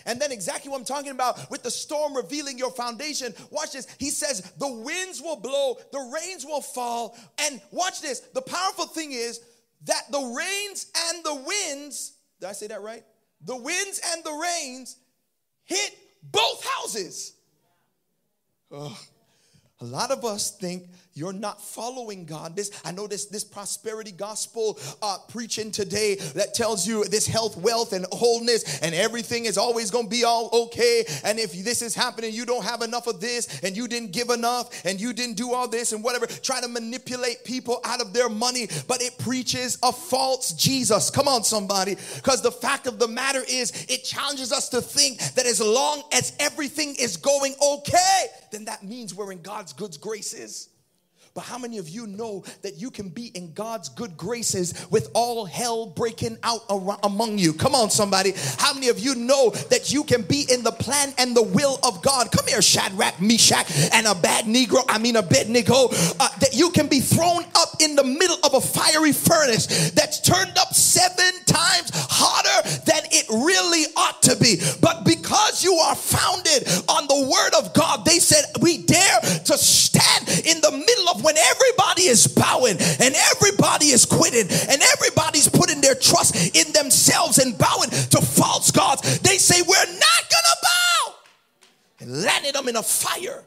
And 0.06 0.20
then, 0.20 0.32
exactly 0.32 0.70
what 0.70 0.78
I'm 0.78 0.84
talking 0.84 1.10
about 1.10 1.50
with 1.50 1.62
the 1.62 1.70
storm 1.70 2.14
revealing 2.14 2.58
your 2.58 2.70
foundation. 2.70 3.34
Watch 3.50 3.72
this. 3.72 3.86
He 3.98 4.10
says, 4.10 4.40
The 4.58 4.70
winds 4.70 5.20
will 5.20 5.36
blow, 5.36 5.78
the 5.92 6.10
rains 6.14 6.44
will 6.44 6.60
fall. 6.60 7.16
And 7.38 7.60
watch 7.70 8.00
this. 8.00 8.20
The 8.20 8.42
powerful 8.42 8.86
thing 8.86 9.12
is, 9.12 9.40
that 9.84 10.10
the 10.10 10.20
rains 10.20 10.86
and 11.08 11.24
the 11.24 11.34
winds, 11.34 12.12
did 12.40 12.48
I 12.48 12.52
say 12.52 12.66
that 12.68 12.82
right? 12.82 13.04
The 13.44 13.56
winds 13.56 14.00
and 14.12 14.22
the 14.24 14.32
rains 14.32 14.96
hit 15.64 15.96
both 16.22 16.64
houses. 16.64 17.34
Oh, 18.70 18.98
a 19.80 19.84
lot 19.84 20.10
of 20.10 20.24
us 20.24 20.50
think 20.50 20.84
you're 21.14 21.32
not 21.32 21.60
following 21.60 22.24
God. 22.24 22.54
This 22.54 22.70
I 22.84 22.92
know 22.92 23.06
this 23.06 23.26
this 23.26 23.44
prosperity 23.44 24.12
gospel 24.12 24.78
uh, 25.02 25.18
preaching 25.28 25.70
today 25.70 26.14
that 26.34 26.54
tells 26.54 26.86
you 26.86 27.04
this 27.04 27.26
health, 27.26 27.56
wealth, 27.56 27.92
and 27.92 28.06
wholeness, 28.12 28.80
and 28.80 28.94
everything 28.94 29.44
is 29.44 29.58
always 29.58 29.90
going 29.90 30.06
to 30.06 30.10
be 30.10 30.24
all 30.24 30.48
okay. 30.52 31.04
And 31.24 31.38
if 31.38 31.52
this 31.64 31.82
is 31.82 31.94
happening, 31.94 32.32
you 32.32 32.46
don't 32.46 32.64
have 32.64 32.82
enough 32.82 33.06
of 33.06 33.20
this, 33.20 33.60
and 33.62 33.76
you 33.76 33.86
didn't 33.86 34.12
give 34.12 34.30
enough, 34.30 34.84
and 34.84 35.00
you 35.00 35.12
didn't 35.12 35.36
do 35.36 35.52
all 35.52 35.68
this, 35.68 35.92
and 35.92 36.02
whatever. 36.02 36.26
Try 36.26 36.60
to 36.60 36.68
manipulate 36.68 37.44
people 37.44 37.80
out 37.84 38.00
of 38.00 38.12
their 38.12 38.28
money, 38.28 38.68
but 38.86 39.02
it 39.02 39.18
preaches 39.18 39.78
a 39.82 39.92
false 39.92 40.52
Jesus. 40.52 41.10
Come 41.10 41.28
on, 41.28 41.44
somebody, 41.44 41.96
because 42.16 42.40
the 42.40 42.52
fact 42.52 42.86
of 42.86 42.98
the 42.98 43.08
matter 43.08 43.42
is, 43.46 43.86
it 43.88 44.04
challenges 44.04 44.52
us 44.52 44.68
to 44.70 44.80
think 44.80 45.18
that 45.34 45.44
as 45.44 45.60
long 45.60 46.02
as 46.12 46.32
everything 46.40 46.94
is 46.98 47.16
going 47.16 47.54
okay, 47.62 48.26
then 48.52 48.64
that 48.64 48.82
means 48.82 49.14
we're 49.14 49.32
in 49.32 49.42
God's 49.42 49.72
good 49.72 50.00
graces. 50.00 50.69
But 51.40 51.46
how 51.46 51.56
many 51.56 51.78
of 51.78 51.88
you 51.88 52.06
know 52.06 52.44
that 52.60 52.76
you 52.76 52.90
can 52.90 53.08
be 53.08 53.28
in 53.28 53.54
God's 53.54 53.88
good 53.88 54.14
graces 54.14 54.74
with 54.90 55.08
all 55.14 55.46
hell 55.46 55.86
breaking 55.86 56.36
out 56.42 56.60
among 57.02 57.38
you? 57.38 57.54
Come 57.54 57.74
on, 57.74 57.88
somebody. 57.88 58.34
How 58.58 58.74
many 58.74 58.88
of 58.88 58.98
you 58.98 59.14
know 59.14 59.48
that 59.70 59.90
you 59.90 60.04
can 60.04 60.20
be 60.20 60.44
in 60.52 60.62
the 60.62 60.70
plan 60.70 61.14
and 61.16 61.34
the 61.34 61.42
will 61.42 61.78
of 61.82 62.02
God? 62.02 62.30
Come 62.30 62.46
here, 62.46 62.60
Shadrach, 62.60 63.22
Meshach, 63.22 63.90
and 63.94 64.06
a 64.06 64.14
bad 64.14 64.44
Negro, 64.44 64.84
I 64.86 64.98
mean, 64.98 65.16
Abednego, 65.16 65.88
uh, 66.20 66.28
that 66.40 66.50
you 66.52 66.68
can 66.72 66.88
be 66.88 67.00
thrown 67.00 67.42
up 67.54 67.70
in 67.80 67.96
the 67.96 68.04
middle 68.04 68.36
of 68.44 68.52
a 68.52 68.60
fiery 68.60 69.12
furnace 69.12 69.92
that's 69.92 70.20
turned 70.20 70.58
up 70.58 70.69
is 84.00 84.06
quitting 84.06 84.48
and 84.68 84.82
everybody's 84.92 85.48
putting 85.48 85.80
their 85.80 85.94
trust 85.94 86.56
in 86.56 86.72
themselves 86.72 87.38
and 87.38 87.56
bowing 87.56 87.90
to 87.90 88.20
false 88.20 88.70
gods, 88.70 89.20
they 89.20 89.38
say, 89.38 89.60
We're 89.62 89.92
not 89.92 90.22
gonna 90.30 90.56
bow. 90.62 91.14
And 92.00 92.22
landed 92.22 92.54
them 92.54 92.68
in 92.68 92.76
a 92.76 92.82
fire 92.82 93.44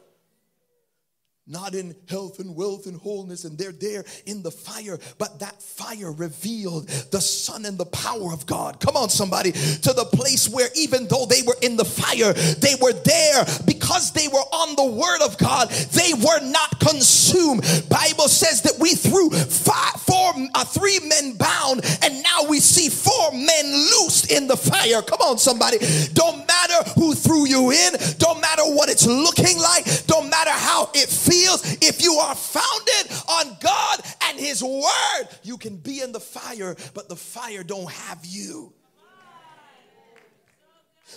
not 1.46 1.74
in 1.74 1.94
health 2.08 2.38
and 2.38 2.56
wealth 2.56 2.86
and 2.86 2.96
wholeness, 2.96 3.44
and 3.44 3.58
they're 3.58 3.72
there 3.72 4.02
in 4.24 4.42
the 4.42 4.50
fire, 4.50 4.98
but 5.18 5.38
that 5.40 5.60
fire 5.62 6.10
revealed 6.10 6.88
the 6.88 7.20
Son 7.20 7.66
and 7.66 7.76
the 7.76 7.84
power 7.84 8.32
of 8.32 8.46
God. 8.46 8.80
Come 8.80 8.96
on, 8.96 9.10
somebody, 9.10 9.52
to 9.52 9.92
the 9.92 10.08
place 10.10 10.48
where 10.48 10.68
even 10.74 11.06
though 11.06 11.26
they 11.26 11.42
were 11.46 11.56
in 11.60 11.76
the 11.76 11.84
fire, 11.84 12.32
they 12.32 12.74
were 12.80 12.94
there 12.94 13.44
because 13.66 14.12
they 14.12 14.26
were 14.28 14.38
on 14.38 14.74
the 14.76 14.96
Word 14.96 15.20
of 15.22 15.36
God. 15.36 15.68
They 15.68 16.14
were 16.14 16.40
not 16.40 16.80
consumed. 16.80 17.60
Bible 17.90 18.28
says 18.28 18.62
that 18.62 18.78
we 18.80 18.94
threw 18.94 19.28
five, 19.28 20.00
four, 20.00 20.32
uh, 20.54 20.64
three 20.64 20.98
men 21.00 21.36
bound, 21.36 21.84
and 22.02 22.22
now 22.22 22.48
we 22.48 22.58
see 22.58 22.88
four 22.88 23.32
men 23.32 23.66
loosed 23.70 24.32
in 24.32 24.46
the 24.46 24.56
fire. 24.56 25.02
Come 25.02 25.20
on, 25.20 25.36
somebody. 25.36 25.76
Don't 26.14 26.38
matter 26.48 26.90
who 26.94 27.14
threw 27.14 27.46
you 27.46 27.70
in. 27.70 27.92
Don't 28.16 28.40
matter 28.40 28.62
what 28.64 28.88
it's 28.88 29.06
looking 29.06 29.58
like. 29.58 29.84
Don't 30.06 30.30
matter 30.30 30.50
how 30.50 30.88
it 30.94 31.10
feels 31.10 31.33
if 31.82 32.02
you 32.02 32.14
are 32.14 32.34
founded 32.34 33.12
on 33.28 33.56
God 33.60 34.00
and 34.24 34.38
His 34.38 34.62
Word, 34.62 35.28
you 35.42 35.58
can 35.58 35.76
be 35.76 36.00
in 36.00 36.12
the 36.12 36.20
fire, 36.20 36.76
but 36.94 37.08
the 37.08 37.16
fire 37.16 37.62
don't 37.62 37.90
have 37.90 38.24
you. 38.24 38.72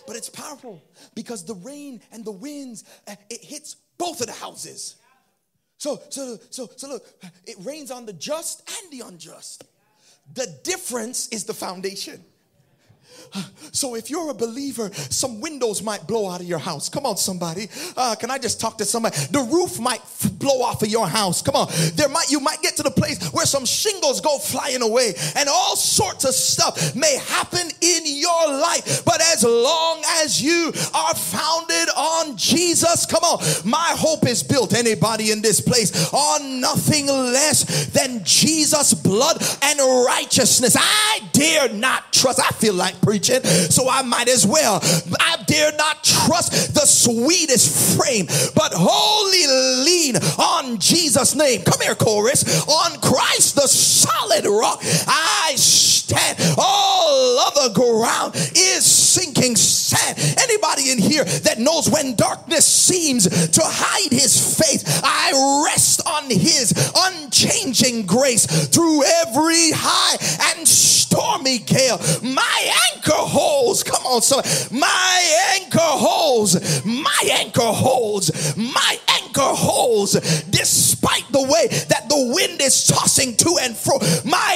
But 0.06 0.16
it's 0.16 0.30
powerful 0.30 0.84
because 1.16 1.44
the 1.46 1.56
rain 1.56 2.02
and 2.12 2.24
the 2.24 2.32
winds, 2.32 2.84
eh, 3.08 3.16
it 3.30 3.44
hits 3.44 3.76
both 3.98 4.22
of 4.22 4.28
the 4.28 4.34
houses. 4.34 4.96
So, 5.78 6.00
so, 6.10 6.38
so, 6.50 6.70
so 6.76 6.88
look, 6.88 7.06
it 7.46 7.56
rains 7.64 7.92
on 7.92 8.06
the 8.06 8.14
just 8.14 8.70
and 8.70 8.92
the 8.92 9.06
unjust. 9.06 9.64
The 10.34 10.48
difference 10.64 11.28
is 11.30 11.46
the 11.46 11.54
foundation. 11.54 12.24
So 13.72 13.96
if 13.96 14.10
you're 14.10 14.32
a 14.32 14.34
believer, 14.34 14.92
some 14.94 15.42
windows 15.42 15.84
might 15.84 16.08
blow 16.08 16.30
out 16.30 16.42
of 16.42 16.48
your 16.48 16.60
house. 16.60 16.90
Come 16.90 17.06
on, 17.06 17.18
somebody. 17.18 17.68
Uh, 17.96 18.16
can 18.16 18.32
I 18.32 18.38
just 18.38 18.60
talk 18.60 18.78
to 18.80 18.86
somebody? 18.86 19.16
The 19.32 19.40
roof 19.40 19.80
might 19.80 20.02
f- 20.02 20.32
blow 20.34 20.62
off 20.62 20.82
of 20.82 20.90
your 20.90 21.08
house. 21.08 21.42
Come 21.42 21.56
on. 21.56 21.68
There 21.94 22.10
might 22.10 22.32
you 22.32 22.40
might 22.40 22.62
get 22.62 22.76
to 22.78 22.84
the 22.84 22.92
place 22.92 23.32
where 23.32 23.46
some 23.46 23.66
shingles 23.66 24.22
go 24.22 24.38
flying 24.40 24.82
away, 24.82 25.14
and 25.36 25.50
all 25.50 25.76
sorts 25.76 26.26
of 26.26 26.34
stuff 26.34 26.96
may 26.96 27.18
happen 27.18 27.70
in 27.82 28.02
your 28.06 28.48
life. 28.52 29.04
But 29.06 29.22
as 29.22 29.44
long 29.44 30.02
as 30.24 30.42
you 30.42 30.72
are 30.94 31.16
founded 31.16 31.90
on 31.96 32.38
Jesus, 32.38 33.06
come 33.06 33.24
on. 33.24 33.44
My 33.64 33.94
hope 33.98 34.26
is 34.28 34.42
built. 34.42 34.74
Anybody 34.74 35.32
in 35.32 35.42
this 35.42 35.62
place 35.62 36.12
on 36.14 36.60
nothing 36.62 37.08
less 37.08 37.88
than 37.88 38.24
Jesus' 38.24 38.94
blood 38.94 39.44
and 39.62 39.80
righteousness. 40.06 40.76
I 40.80 41.22
dare 41.34 41.70
not 41.70 42.12
trust. 42.14 42.40
I 42.40 42.50
feel 42.56 42.74
like 42.74 42.96
preaching 43.02 43.44
so 43.44 43.90
I 43.90 44.02
might 44.02 44.30
as 44.30 44.46
well. 44.46 44.80
I 45.20 45.38
dare 45.46 45.72
not 45.74 46.04
trust 46.04 46.74
the 46.74 46.86
sweetest 46.86 47.98
frame, 47.98 48.26
but 48.56 48.72
wholly 48.74 49.84
lean 49.86 50.16
on 50.38 50.78
Jesus' 50.80 51.36
name. 51.36 51.62
Come 51.64 51.82
here, 51.82 51.96
chorus. 51.96 52.68
On 52.68 53.00
Christ, 53.00 53.56
the 53.56 53.68
solid 53.68 54.46
rock, 54.46 54.80
I 55.08 55.54
All 56.58 57.40
other 57.40 57.74
ground 57.74 58.36
is 58.36 58.86
sinking 58.86 59.56
sand. 59.56 60.18
Anybody 60.40 60.92
in 60.92 60.98
here? 60.98 61.26
that 61.48 61.60
knows 61.60 61.90
when 61.90 62.16
darkness 62.16 62.66
seems 62.66 63.24
to 63.50 63.62
hide 63.64 64.12
his 64.12 64.58
face, 64.58 64.84
I 65.04 65.64
rest 65.66 66.02
on 66.06 66.30
his 66.30 66.74
unchanging 66.96 68.06
grace 68.06 68.46
through 68.68 69.04
every 69.04 69.72
high 69.72 70.18
and 70.56 70.68
stormy 70.68 71.60
gale. 71.60 72.00
My 72.22 72.74
anchor 72.94 73.12
holds, 73.12 73.84
come 73.84 74.06
on, 74.06 74.22
son, 74.22 74.44
my 74.72 75.56
anchor 75.56 75.80
holds, 75.80 76.86
my 76.86 77.30
anchor 77.32 77.62
holds, 77.62 78.56
my 78.58 79.00
anchor 79.08 79.42
holds, 79.42 80.14
despite 80.50 81.26
the 81.32 81.44
way 81.44 81.68
that 81.88 82.10
the 82.10 82.34
wind 82.36 82.62
is 82.62 82.88
tossing 82.88 83.36
to 83.38 83.58
and 83.62 83.76
fro. 83.76 84.00
My 84.26 84.47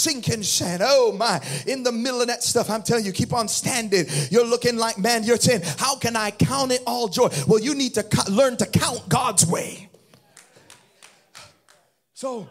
sinking 0.00 0.42
sand. 0.42 0.82
Oh 0.84 1.12
my, 1.12 1.40
in 1.66 1.82
the 1.82 1.92
middle 1.92 2.20
of 2.20 2.26
that 2.28 2.42
stuff, 2.42 2.70
I'm 2.70 2.82
telling 2.82 3.04
you, 3.04 3.12
keep 3.12 3.32
on 3.32 3.48
standing. 3.48 4.06
You're 4.30 4.46
looking 4.46 4.76
like, 4.76 4.98
man, 4.98 5.24
you're 5.24 5.36
saying, 5.36 5.62
how 5.78 5.96
can 5.96 6.16
I 6.16 6.30
count 6.30 6.72
it 6.72 6.82
all 6.86 7.08
joy? 7.08 7.28
Well, 7.46 7.60
you 7.60 7.74
need 7.74 7.94
to 7.94 8.06
learn 8.30 8.56
to 8.58 8.66
count 8.66 9.08
God's 9.08 9.46
way. 9.46 9.88
So, 12.14 12.48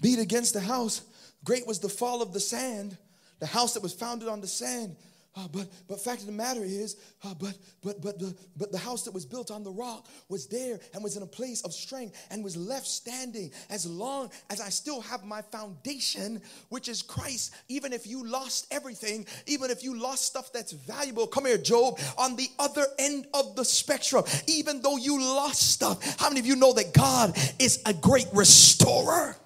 beat 0.00 0.18
against 0.18 0.54
the 0.54 0.60
house. 0.60 1.02
Great 1.44 1.66
was 1.66 1.78
the 1.78 1.88
fall 1.88 2.22
of 2.22 2.32
the 2.32 2.40
sand, 2.40 2.96
the 3.38 3.46
house 3.46 3.74
that 3.74 3.82
was 3.82 3.92
founded 3.92 4.28
on 4.28 4.40
the 4.40 4.46
sand. 4.46 4.96
Uh, 5.36 5.46
but 5.52 5.68
but 5.86 6.00
fact 6.00 6.20
of 6.22 6.26
the 6.26 6.32
matter 6.32 6.64
is, 6.64 6.96
uh, 7.24 7.32
but 7.34 7.56
but 7.84 8.02
but 8.02 8.18
the 8.18 8.34
but 8.56 8.72
the 8.72 8.78
house 8.78 9.04
that 9.04 9.14
was 9.14 9.24
built 9.24 9.52
on 9.52 9.62
the 9.62 9.70
rock 9.70 10.08
was 10.28 10.48
there 10.48 10.80
and 10.92 11.04
was 11.04 11.16
in 11.16 11.22
a 11.22 11.26
place 11.26 11.62
of 11.62 11.72
strength 11.72 12.16
and 12.32 12.42
was 12.42 12.56
left 12.56 12.86
standing 12.86 13.52
as 13.70 13.86
long 13.86 14.28
as 14.50 14.60
I 14.60 14.70
still 14.70 15.00
have 15.00 15.22
my 15.24 15.40
foundation, 15.40 16.42
which 16.68 16.88
is 16.88 17.00
Christ. 17.00 17.54
Even 17.68 17.92
if 17.92 18.08
you 18.08 18.26
lost 18.26 18.66
everything, 18.72 19.24
even 19.46 19.70
if 19.70 19.84
you 19.84 19.96
lost 19.96 20.24
stuff 20.24 20.52
that's 20.52 20.72
valuable, 20.72 21.28
come 21.28 21.46
here, 21.46 21.58
Job. 21.58 22.00
On 22.18 22.34
the 22.34 22.48
other 22.58 22.86
end 22.98 23.28
of 23.32 23.54
the 23.54 23.64
spectrum, 23.64 24.24
even 24.48 24.82
though 24.82 24.96
you 24.96 25.20
lost 25.20 25.70
stuff, 25.70 26.18
how 26.18 26.28
many 26.28 26.40
of 26.40 26.46
you 26.46 26.56
know 26.56 26.72
that 26.72 26.92
God 26.92 27.38
is 27.60 27.80
a 27.86 27.94
great 27.94 28.26
restorer? 28.32 29.36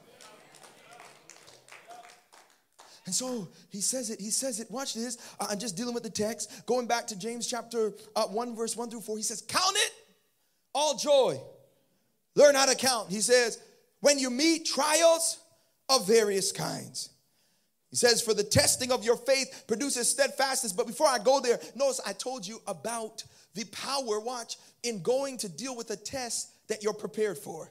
And 3.06 3.14
so 3.14 3.48
he 3.68 3.80
says 3.80 4.10
it, 4.10 4.20
he 4.20 4.30
says 4.30 4.60
it. 4.60 4.70
Watch 4.70 4.94
this. 4.94 5.18
Uh, 5.38 5.46
I'm 5.50 5.58
just 5.58 5.76
dealing 5.76 5.94
with 5.94 6.02
the 6.02 6.10
text. 6.10 6.64
Going 6.66 6.86
back 6.86 7.06
to 7.08 7.18
James 7.18 7.46
chapter 7.46 7.92
uh, 8.16 8.24
1, 8.26 8.56
verse 8.56 8.76
1 8.76 8.90
through 8.90 9.02
4, 9.02 9.16
he 9.16 9.22
says, 9.22 9.42
Count 9.42 9.76
it 9.76 9.92
all 10.74 10.96
joy. 10.96 11.38
Learn 12.34 12.54
how 12.54 12.66
to 12.66 12.74
count. 12.74 13.10
He 13.10 13.20
says, 13.20 13.60
When 14.00 14.18
you 14.18 14.30
meet 14.30 14.64
trials 14.64 15.38
of 15.88 16.06
various 16.06 16.52
kinds. 16.52 17.10
He 17.90 17.96
says, 17.96 18.20
For 18.20 18.34
the 18.34 18.42
testing 18.42 18.90
of 18.90 19.04
your 19.04 19.16
faith 19.16 19.64
produces 19.66 20.10
steadfastness. 20.10 20.72
But 20.72 20.86
before 20.86 21.06
I 21.06 21.18
go 21.18 21.40
there, 21.40 21.60
notice 21.76 22.00
I 22.06 22.12
told 22.12 22.46
you 22.46 22.60
about 22.66 23.22
the 23.54 23.64
power, 23.66 24.18
watch, 24.18 24.56
in 24.82 25.02
going 25.02 25.38
to 25.38 25.48
deal 25.48 25.76
with 25.76 25.90
a 25.90 25.96
test 25.96 26.50
that 26.68 26.82
you're 26.82 26.92
prepared 26.92 27.38
for. 27.38 27.70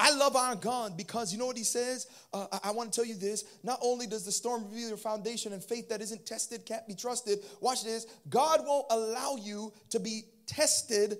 I 0.00 0.14
love 0.14 0.36
our 0.36 0.54
God 0.54 0.96
because 0.96 1.32
you 1.32 1.38
know 1.38 1.46
what 1.46 1.56
he 1.56 1.64
says? 1.64 2.06
Uh, 2.32 2.46
I, 2.52 2.68
I 2.68 2.70
want 2.70 2.92
to 2.92 2.96
tell 2.96 3.06
you 3.06 3.16
this. 3.16 3.44
Not 3.64 3.80
only 3.82 4.06
does 4.06 4.24
the 4.24 4.32
storm 4.32 4.64
reveal 4.64 4.88
your 4.88 4.96
foundation 4.96 5.52
and 5.52 5.62
faith 5.62 5.88
that 5.88 6.00
isn't 6.00 6.24
tested 6.24 6.64
can't 6.64 6.86
be 6.86 6.94
trusted, 6.94 7.40
watch 7.60 7.84
this. 7.84 8.06
God 8.28 8.60
won't 8.64 8.86
allow 8.90 9.36
you 9.36 9.72
to 9.90 9.98
be 9.98 10.22
tested 10.46 11.18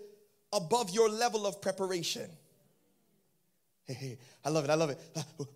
above 0.53 0.91
your 0.91 1.09
level 1.09 1.47
of 1.47 1.61
preparation. 1.61 2.31
Hey, 3.89 3.95
hey, 3.95 4.19
I 4.45 4.51
love 4.51 4.67
it. 4.67 4.71
I 4.71 4.75
love 4.75 4.91
it. 4.91 4.99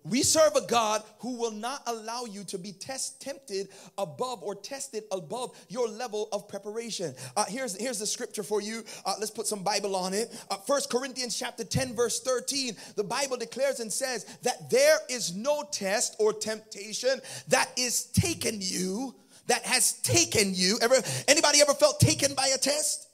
We 0.03 0.23
serve 0.23 0.55
a 0.55 0.65
God 0.65 1.03
who 1.19 1.37
will 1.37 1.51
not 1.51 1.83
allow 1.85 2.25
you 2.25 2.43
to 2.45 2.57
be 2.57 2.71
test 2.71 3.21
tempted 3.21 3.67
above 3.95 4.41
or 4.41 4.55
tested 4.55 5.03
above 5.11 5.55
your 5.69 5.87
level 5.87 6.29
of 6.31 6.47
preparation. 6.47 7.13
Uh, 7.37 7.45
here's, 7.47 7.79
here's 7.79 7.99
the 7.99 8.07
scripture 8.07 8.41
for 8.41 8.59
you. 8.59 8.83
Uh, 9.05 9.13
let's 9.19 9.29
put 9.29 9.45
some 9.45 9.61
Bible 9.61 9.95
on 9.95 10.15
it. 10.15 10.35
Uh, 10.49 10.55
First 10.55 10.89
Corinthians 10.89 11.37
chapter 11.37 11.63
10, 11.63 11.95
verse 11.95 12.21
13. 12.21 12.75
The 12.95 13.03
Bible 13.03 13.37
declares 13.37 13.79
and 13.79 13.93
says 13.93 14.25
that 14.41 14.67
there 14.71 14.97
is 15.11 15.35
no 15.35 15.63
test 15.71 16.15
or 16.17 16.33
temptation 16.33 17.21
that 17.49 17.69
is 17.77 18.05
taken 18.05 18.57
you, 18.59 19.13
that 19.45 19.61
has 19.61 19.93
taken 20.01 20.55
you. 20.55 20.79
Ever 20.81 20.95
anybody 21.27 21.61
ever 21.61 21.75
felt 21.75 21.99
taken 21.99 22.33
by 22.33 22.47
a 22.47 22.57
test? 22.57 23.09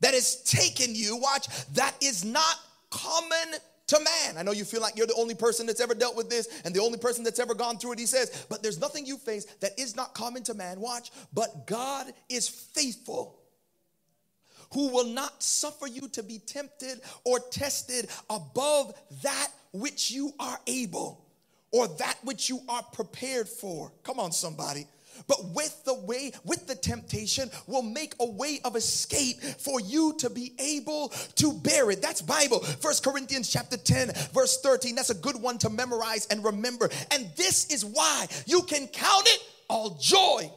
That 0.00 0.14
is 0.14 0.36
taken 0.44 0.94
you, 0.94 1.18
watch, 1.18 1.46
that 1.74 1.94
is 2.00 2.24
not 2.24 2.56
common 2.88 3.60
to 3.90 3.98
man. 3.98 4.38
I 4.38 4.42
know 4.42 4.52
you 4.52 4.64
feel 4.64 4.80
like 4.80 4.96
you're 4.96 5.06
the 5.06 5.14
only 5.14 5.34
person 5.34 5.66
that's 5.66 5.80
ever 5.80 5.94
dealt 5.94 6.16
with 6.16 6.30
this 6.30 6.62
and 6.64 6.74
the 6.74 6.80
only 6.80 6.98
person 6.98 7.24
that's 7.24 7.40
ever 7.40 7.54
gone 7.54 7.76
through 7.76 7.92
it. 7.92 7.98
He 7.98 8.06
says, 8.06 8.46
but 8.48 8.62
there's 8.62 8.80
nothing 8.80 9.04
you 9.04 9.16
face 9.16 9.44
that 9.60 9.78
is 9.78 9.96
not 9.96 10.14
common 10.14 10.44
to 10.44 10.54
man. 10.54 10.80
Watch, 10.80 11.10
but 11.32 11.66
God 11.66 12.12
is 12.28 12.48
faithful 12.48 13.36
who 14.72 14.88
will 14.90 15.06
not 15.06 15.42
suffer 15.42 15.88
you 15.88 16.08
to 16.08 16.22
be 16.22 16.38
tempted 16.38 17.00
or 17.24 17.40
tested 17.50 18.08
above 18.30 18.94
that 19.22 19.48
which 19.72 20.12
you 20.12 20.32
are 20.38 20.60
able 20.68 21.26
or 21.72 21.88
that 21.88 22.16
which 22.22 22.48
you 22.48 22.60
are 22.68 22.82
prepared 22.92 23.48
for. 23.48 23.92
Come 24.04 24.20
on, 24.20 24.30
somebody 24.30 24.86
but 25.26 25.44
with 25.54 25.84
the 25.84 25.94
way, 25.94 26.32
with 26.44 26.66
the 26.66 26.74
temptation, 26.74 27.50
will 27.66 27.82
make 27.82 28.14
a 28.20 28.26
way 28.26 28.60
of 28.64 28.76
escape 28.76 29.40
for 29.40 29.80
you 29.80 30.14
to 30.18 30.30
be 30.30 30.52
able 30.58 31.08
to 31.36 31.52
bear 31.52 31.90
it. 31.90 32.02
That's 32.02 32.22
Bible. 32.22 32.60
First 32.60 33.04
Corinthians 33.04 33.50
chapter 33.50 33.76
10, 33.76 34.12
verse 34.32 34.60
13. 34.60 34.94
That's 34.94 35.10
a 35.10 35.14
good 35.14 35.36
one 35.36 35.58
to 35.58 35.70
memorize 35.70 36.26
and 36.26 36.44
remember. 36.44 36.90
And 37.10 37.28
this 37.36 37.70
is 37.70 37.84
why 37.84 38.26
you 38.46 38.62
can 38.62 38.86
count 38.88 39.26
it 39.26 39.42
all 39.68 39.98
joy 40.00 40.50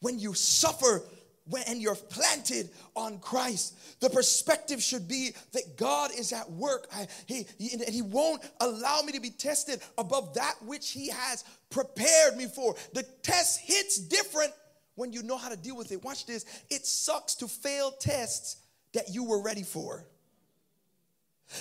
when 0.00 0.18
you 0.18 0.34
suffer 0.34 1.02
when, 1.50 1.62
and 1.66 1.82
you're 1.82 1.96
planted 1.96 2.70
on 2.94 3.18
Christ. 3.18 3.76
The 4.00 4.08
perspective 4.08 4.82
should 4.82 5.08
be 5.08 5.32
that 5.52 5.76
God 5.76 6.10
is 6.16 6.32
at 6.32 6.50
work. 6.50 6.86
I, 6.94 7.08
he, 7.26 7.46
he, 7.58 7.72
and 7.72 7.82
He 7.82 8.02
won't 8.02 8.42
allow 8.60 9.02
me 9.02 9.12
to 9.12 9.20
be 9.20 9.30
tested 9.30 9.80
above 9.98 10.34
that 10.34 10.54
which 10.64 10.90
He 10.90 11.08
has 11.08 11.44
prepared 11.70 12.36
me 12.36 12.46
for. 12.46 12.74
The 12.92 13.02
test 13.22 13.60
hits 13.60 13.98
different 13.98 14.52
when 14.96 15.12
you 15.12 15.22
know 15.22 15.36
how 15.36 15.48
to 15.48 15.56
deal 15.56 15.76
with 15.76 15.92
it. 15.92 16.04
Watch 16.04 16.26
this. 16.26 16.44
It 16.68 16.84
sucks 16.84 17.36
to 17.36 17.48
fail 17.48 17.92
tests 17.92 18.56
that 18.92 19.14
you 19.14 19.24
were 19.24 19.40
ready 19.40 19.62
for. 19.62 20.04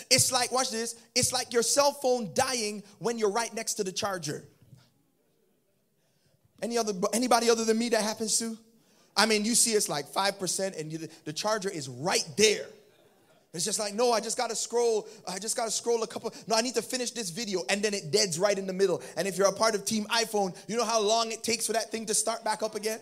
It's 0.10 0.32
like, 0.32 0.52
watch 0.52 0.70
this, 0.72 0.96
it's 1.16 1.34
like 1.34 1.52
your 1.52 1.64
cell 1.64 1.94
phone 1.94 2.32
dying 2.34 2.84
when 3.00 3.18
you're 3.18 3.32
right 3.32 3.54
next 3.54 3.76
to 3.76 3.84
the 3.84 3.92
charger. 3.92 4.44
Any 6.62 6.78
other 6.78 6.94
anybody 7.14 7.50
other 7.50 7.64
than 7.66 7.78
me 7.78 7.90
that 7.90 8.04
happens 8.04 8.38
to? 8.40 8.58
I 9.16 9.26
mean, 9.26 9.46
you 9.46 9.56
see 9.56 9.72
it's 9.72 9.90
like 9.90 10.08
5% 10.08 10.80
and 10.80 10.92
you, 10.92 11.08
the 11.26 11.34
charger 11.34 11.70
is 11.70 11.90
right 11.90 12.28
there. 12.38 12.68
It's 13.54 13.66
just 13.66 13.80
like, 13.80 13.96
no, 13.96 14.12
I 14.12 14.20
just 14.20 14.38
gotta 14.38 14.56
scroll. 14.56 15.08
I 15.28 15.40
just 15.40 15.58
gotta 15.58 15.72
scroll 15.72 16.04
a 16.04 16.08
couple. 16.08 16.32
No, 16.48 16.56
I 16.56 16.62
need 16.62 16.76
to 16.76 16.84
finish 16.84 17.12
this 17.12 17.32
video. 17.32 17.64
And 17.70 17.82
then 17.82 17.96
it 17.96 18.12
deads 18.12 18.38
right 18.38 18.58
in 18.58 18.68
the 18.68 18.74
middle. 18.74 19.02
And 19.18 19.28
if 19.28 19.38
you're 19.38 19.48
a 19.48 19.54
part 19.54 19.74
of 19.74 19.86
Team 19.86 20.06
iPhone, 20.06 20.56
you 20.68 20.78
know 20.78 20.86
how 20.86 21.02
long 21.02 21.32
it 21.32 21.44
takes 21.44 21.66
for 21.66 21.74
that 21.74 21.92
thing 21.92 22.06
to 22.06 22.14
start 22.14 22.44
back 22.44 22.62
up 22.62 22.76
again? 22.76 23.00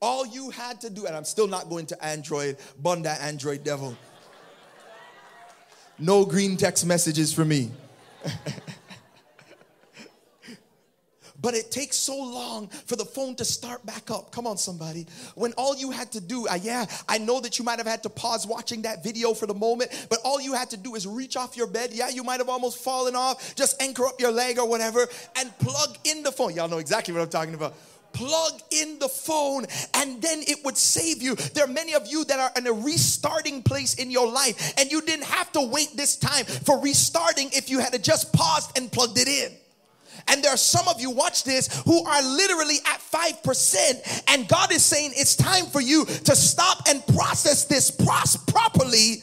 All 0.00 0.26
you 0.26 0.50
had 0.50 0.80
to 0.80 0.90
do, 0.90 1.06
and 1.06 1.14
I'm 1.14 1.24
still 1.24 1.46
not 1.46 1.68
going 1.68 1.86
to 1.86 2.04
Android, 2.04 2.56
bun 2.80 3.02
that 3.02 3.20
Android 3.20 3.62
devil. 3.62 3.96
No 5.96 6.24
green 6.24 6.56
text 6.56 6.84
messages 6.84 7.32
for 7.32 7.44
me. 7.44 7.70
but 11.42 11.54
it 11.54 11.70
takes 11.70 11.96
so 11.96 12.16
long 12.16 12.68
for 12.68 12.96
the 12.96 13.04
phone 13.04 13.34
to 13.36 13.44
start 13.44 13.84
back 13.84 14.10
up. 14.10 14.30
Come 14.30 14.46
on, 14.46 14.56
somebody. 14.56 15.06
When 15.34 15.52
all 15.54 15.76
you 15.76 15.90
had 15.90 16.12
to 16.12 16.20
do, 16.20 16.46
uh, 16.46 16.54
yeah, 16.54 16.86
I 17.08 17.18
know 17.18 17.40
that 17.40 17.58
you 17.58 17.64
might 17.64 17.78
have 17.78 17.86
had 17.86 18.02
to 18.04 18.08
pause 18.08 18.46
watching 18.46 18.82
that 18.82 19.02
video 19.02 19.34
for 19.34 19.46
the 19.46 19.54
moment, 19.54 20.06
but 20.08 20.20
all 20.24 20.40
you 20.40 20.54
had 20.54 20.70
to 20.70 20.76
do 20.76 20.94
is 20.94 21.06
reach 21.06 21.36
off 21.36 21.56
your 21.56 21.66
bed. 21.66 21.90
Yeah, 21.92 22.08
you 22.08 22.22
might 22.22 22.38
have 22.38 22.48
almost 22.48 22.78
fallen 22.78 23.16
off. 23.16 23.54
Just 23.56 23.82
anchor 23.82 24.06
up 24.06 24.20
your 24.20 24.30
leg 24.30 24.58
or 24.58 24.68
whatever 24.68 25.06
and 25.36 25.58
plug 25.58 25.98
in 26.04 26.22
the 26.22 26.32
phone. 26.32 26.54
Y'all 26.54 26.68
know 26.68 26.78
exactly 26.78 27.12
what 27.12 27.20
I'm 27.22 27.28
talking 27.28 27.54
about 27.54 27.74
plug 28.12 28.60
in 28.70 28.98
the 28.98 29.08
phone 29.08 29.64
and 29.94 30.20
then 30.20 30.40
it 30.46 30.62
would 30.66 30.76
save 30.76 31.22
you. 31.22 31.34
There 31.34 31.64
are 31.64 31.72
many 31.72 31.94
of 31.94 32.06
you 32.06 32.26
that 32.26 32.38
are 32.38 32.50
in 32.56 32.66
a 32.66 32.72
restarting 32.72 33.62
place 33.62 33.94
in 33.94 34.10
your 34.10 34.30
life 34.30 34.74
and 34.78 34.92
you 34.92 35.00
didn't 35.00 35.24
have 35.24 35.50
to 35.52 35.62
wait 35.62 35.96
this 35.96 36.16
time 36.16 36.44
for 36.44 36.78
restarting 36.80 37.48
if 37.52 37.70
you 37.70 37.78
had 37.78 37.92
just 38.04 38.30
paused 38.32 38.76
and 38.76 38.92
plugged 38.92 39.18
it 39.18 39.28
in. 39.28 39.52
And 40.28 40.42
there 40.42 40.52
are 40.52 40.56
some 40.56 40.88
of 40.88 41.00
you, 41.00 41.10
watch 41.10 41.44
this, 41.44 41.82
who 41.82 42.04
are 42.04 42.22
literally 42.22 42.76
at 42.86 43.00
5%. 43.00 44.24
And 44.28 44.48
God 44.48 44.72
is 44.72 44.84
saying 44.84 45.12
it's 45.14 45.36
time 45.36 45.66
for 45.66 45.80
you 45.80 46.04
to 46.04 46.36
stop 46.36 46.88
and 46.88 47.06
process 47.08 47.64
this 47.64 47.90
properly 47.90 49.22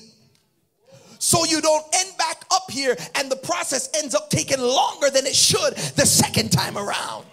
so 1.20 1.44
you 1.46 1.62
don't 1.62 1.86
end 1.94 2.18
back 2.18 2.46
up 2.52 2.72
here 2.72 2.96
and 3.16 3.30
the 3.30 3.36
process 3.36 3.90
ends 4.02 4.16
up 4.16 4.30
taking 4.30 4.60
longer 4.60 5.10
than 5.10 5.26
it 5.26 5.36
should 5.36 5.76
the 5.96 6.06
second 6.06 6.52
time 6.52 6.78
around. 6.78 7.26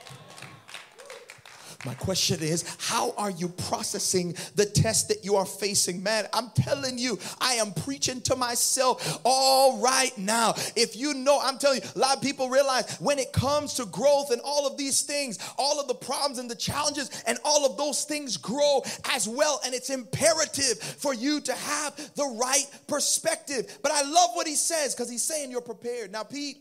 My 1.86 1.94
question 1.94 2.42
is, 2.42 2.64
how 2.80 3.12
are 3.16 3.30
you 3.30 3.48
processing 3.48 4.34
the 4.56 4.66
test 4.66 5.06
that 5.08 5.24
you 5.24 5.36
are 5.36 5.46
facing? 5.46 6.02
Man, 6.02 6.26
I'm 6.32 6.50
telling 6.50 6.98
you, 6.98 7.16
I 7.40 7.54
am 7.54 7.72
preaching 7.72 8.20
to 8.22 8.34
myself 8.34 9.20
all 9.24 9.80
right 9.80 10.16
now. 10.18 10.54
If 10.74 10.96
you 10.96 11.14
know, 11.14 11.38
I'm 11.40 11.58
telling 11.58 11.80
you, 11.82 11.88
a 11.94 11.98
lot 11.98 12.16
of 12.16 12.22
people 12.22 12.48
realize 12.48 12.96
when 12.98 13.20
it 13.20 13.32
comes 13.32 13.74
to 13.74 13.86
growth 13.86 14.32
and 14.32 14.40
all 14.44 14.66
of 14.66 14.76
these 14.76 15.02
things, 15.02 15.38
all 15.56 15.80
of 15.80 15.86
the 15.86 15.94
problems 15.94 16.38
and 16.38 16.50
the 16.50 16.56
challenges, 16.56 17.22
and 17.24 17.38
all 17.44 17.64
of 17.64 17.76
those 17.76 18.04
things 18.04 18.36
grow 18.36 18.82
as 19.12 19.28
well. 19.28 19.60
And 19.64 19.72
it's 19.72 19.90
imperative 19.90 20.78
for 20.80 21.14
you 21.14 21.40
to 21.42 21.54
have 21.54 21.96
the 22.16 22.36
right 22.42 22.66
perspective. 22.88 23.78
But 23.82 23.92
I 23.92 24.02
love 24.02 24.30
what 24.32 24.48
he 24.48 24.56
says 24.56 24.92
because 24.92 25.08
he's 25.08 25.22
saying 25.22 25.52
you're 25.52 25.60
prepared. 25.60 26.10
Now, 26.10 26.24
Pete, 26.24 26.56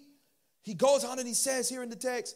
he 0.61 0.75
goes 0.75 1.03
on 1.03 1.17
and 1.17 1.27
he 1.27 1.33
says 1.33 1.67
here 1.67 1.81
in 1.81 1.89
the 1.89 1.95
text, 1.95 2.35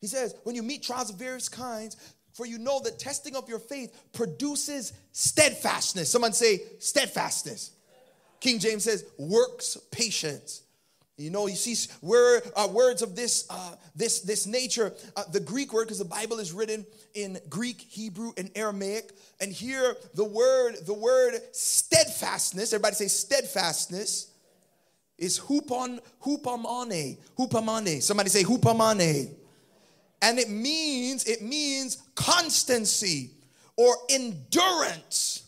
he 0.00 0.06
says, 0.06 0.34
when 0.44 0.54
you 0.54 0.62
meet 0.62 0.82
trials 0.82 1.10
of 1.10 1.16
various 1.16 1.50
kinds, 1.50 1.96
for 2.32 2.46
you 2.46 2.58
know 2.58 2.80
the 2.80 2.90
testing 2.90 3.36
of 3.36 3.48
your 3.48 3.58
faith 3.58 4.12
produces 4.12 4.92
steadfastness. 5.12 6.10
Someone 6.10 6.32
say 6.32 6.60
steadfastness. 6.78 7.72
King 8.40 8.58
James 8.58 8.84
says 8.84 9.04
works 9.18 9.76
patience. 9.90 10.62
You 11.20 11.28
know, 11.28 11.46
you 11.48 11.54
see 11.54 11.76
uh, 12.56 12.68
words 12.72 13.02
of 13.02 13.14
this, 13.14 13.44
uh, 13.50 13.74
this, 13.94 14.20
this 14.22 14.46
nature. 14.46 14.94
Uh, 15.14 15.24
the 15.30 15.40
Greek 15.40 15.70
word, 15.74 15.84
because 15.84 15.98
the 15.98 16.04
Bible 16.06 16.38
is 16.38 16.50
written 16.50 16.86
in 17.12 17.38
Greek, 17.50 17.78
Hebrew, 17.78 18.32
and 18.38 18.50
Aramaic. 18.54 19.12
And 19.38 19.52
here, 19.52 19.96
the 20.14 20.24
word, 20.24 20.76
the 20.86 20.94
word 20.94 21.34
steadfastness. 21.52 22.72
Everybody 22.72 22.94
say 22.94 23.08
steadfastness 23.08 24.32
is 25.18 25.38
hupon, 25.38 26.00
hupamane, 26.22 27.18
hupamane. 27.38 28.02
Somebody 28.02 28.30
say 28.30 28.42
hupamane 28.42 29.34
and 30.22 30.38
it 30.38 30.50
means 30.50 31.24
it 31.24 31.42
means 31.42 31.98
constancy 32.14 33.30
or 33.76 33.94
endurance 34.10 35.40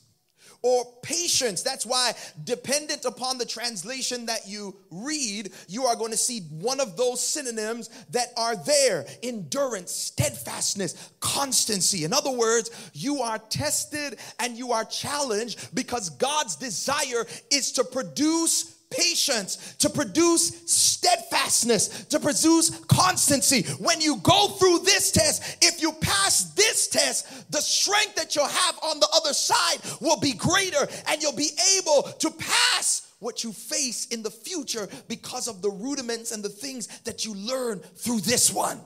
or 0.62 0.84
patience. 1.02 1.62
That's 1.62 1.84
why, 1.84 2.12
dependent 2.44 3.04
upon 3.04 3.36
the 3.36 3.44
translation 3.44 4.26
that 4.26 4.46
you 4.46 4.76
read, 4.90 5.52
you 5.68 5.84
are 5.84 5.96
going 5.96 6.12
to 6.12 6.16
see 6.16 6.40
one 6.50 6.80
of 6.80 6.96
those 6.96 7.20
synonyms 7.20 7.90
that 8.10 8.28
are 8.36 8.56
there 8.56 9.04
endurance, 9.22 9.90
steadfastness, 9.90 11.10
constancy. 11.20 12.04
In 12.04 12.12
other 12.12 12.30
words, 12.30 12.70
you 12.94 13.22
are 13.22 13.38
tested 13.38 14.18
and 14.38 14.56
you 14.56 14.72
are 14.72 14.84
challenged 14.84 15.74
because 15.74 16.10
God's 16.10 16.56
desire 16.56 17.26
is 17.50 17.72
to 17.72 17.84
produce 17.84 18.78
patience, 18.96 19.74
to 19.78 19.88
produce 19.90 20.62
steadfastness, 20.66 22.04
to 22.06 22.20
produce 22.20 22.70
constancy. 22.86 23.62
When 23.78 24.00
you 24.00 24.16
go 24.18 24.48
through 24.48 24.80
this 24.80 25.10
test, 25.10 25.58
if 25.62 25.82
you 25.82 25.92
pass 25.92 26.52
this 26.54 26.88
test, 26.88 27.50
the 27.50 27.60
strength 27.60 28.14
that 28.16 28.36
you'll 28.36 28.46
have 28.46 28.78
on 28.82 29.00
the 29.00 29.08
other 29.14 29.32
side 29.32 29.78
will 30.00 30.20
be 30.20 30.32
greater 30.32 30.86
and 31.08 31.22
you'll 31.22 31.36
be 31.36 31.50
able 31.78 32.02
to 32.02 32.30
pass 32.30 33.12
what 33.18 33.44
you 33.44 33.52
face 33.52 34.06
in 34.06 34.22
the 34.22 34.30
future 34.30 34.88
because 35.08 35.46
of 35.46 35.62
the 35.62 35.70
rudiments 35.70 36.32
and 36.32 36.42
the 36.42 36.48
things 36.48 36.88
that 37.04 37.24
you 37.24 37.34
learn 37.34 37.78
through 37.78 38.20
this 38.20 38.52
one 38.52 38.80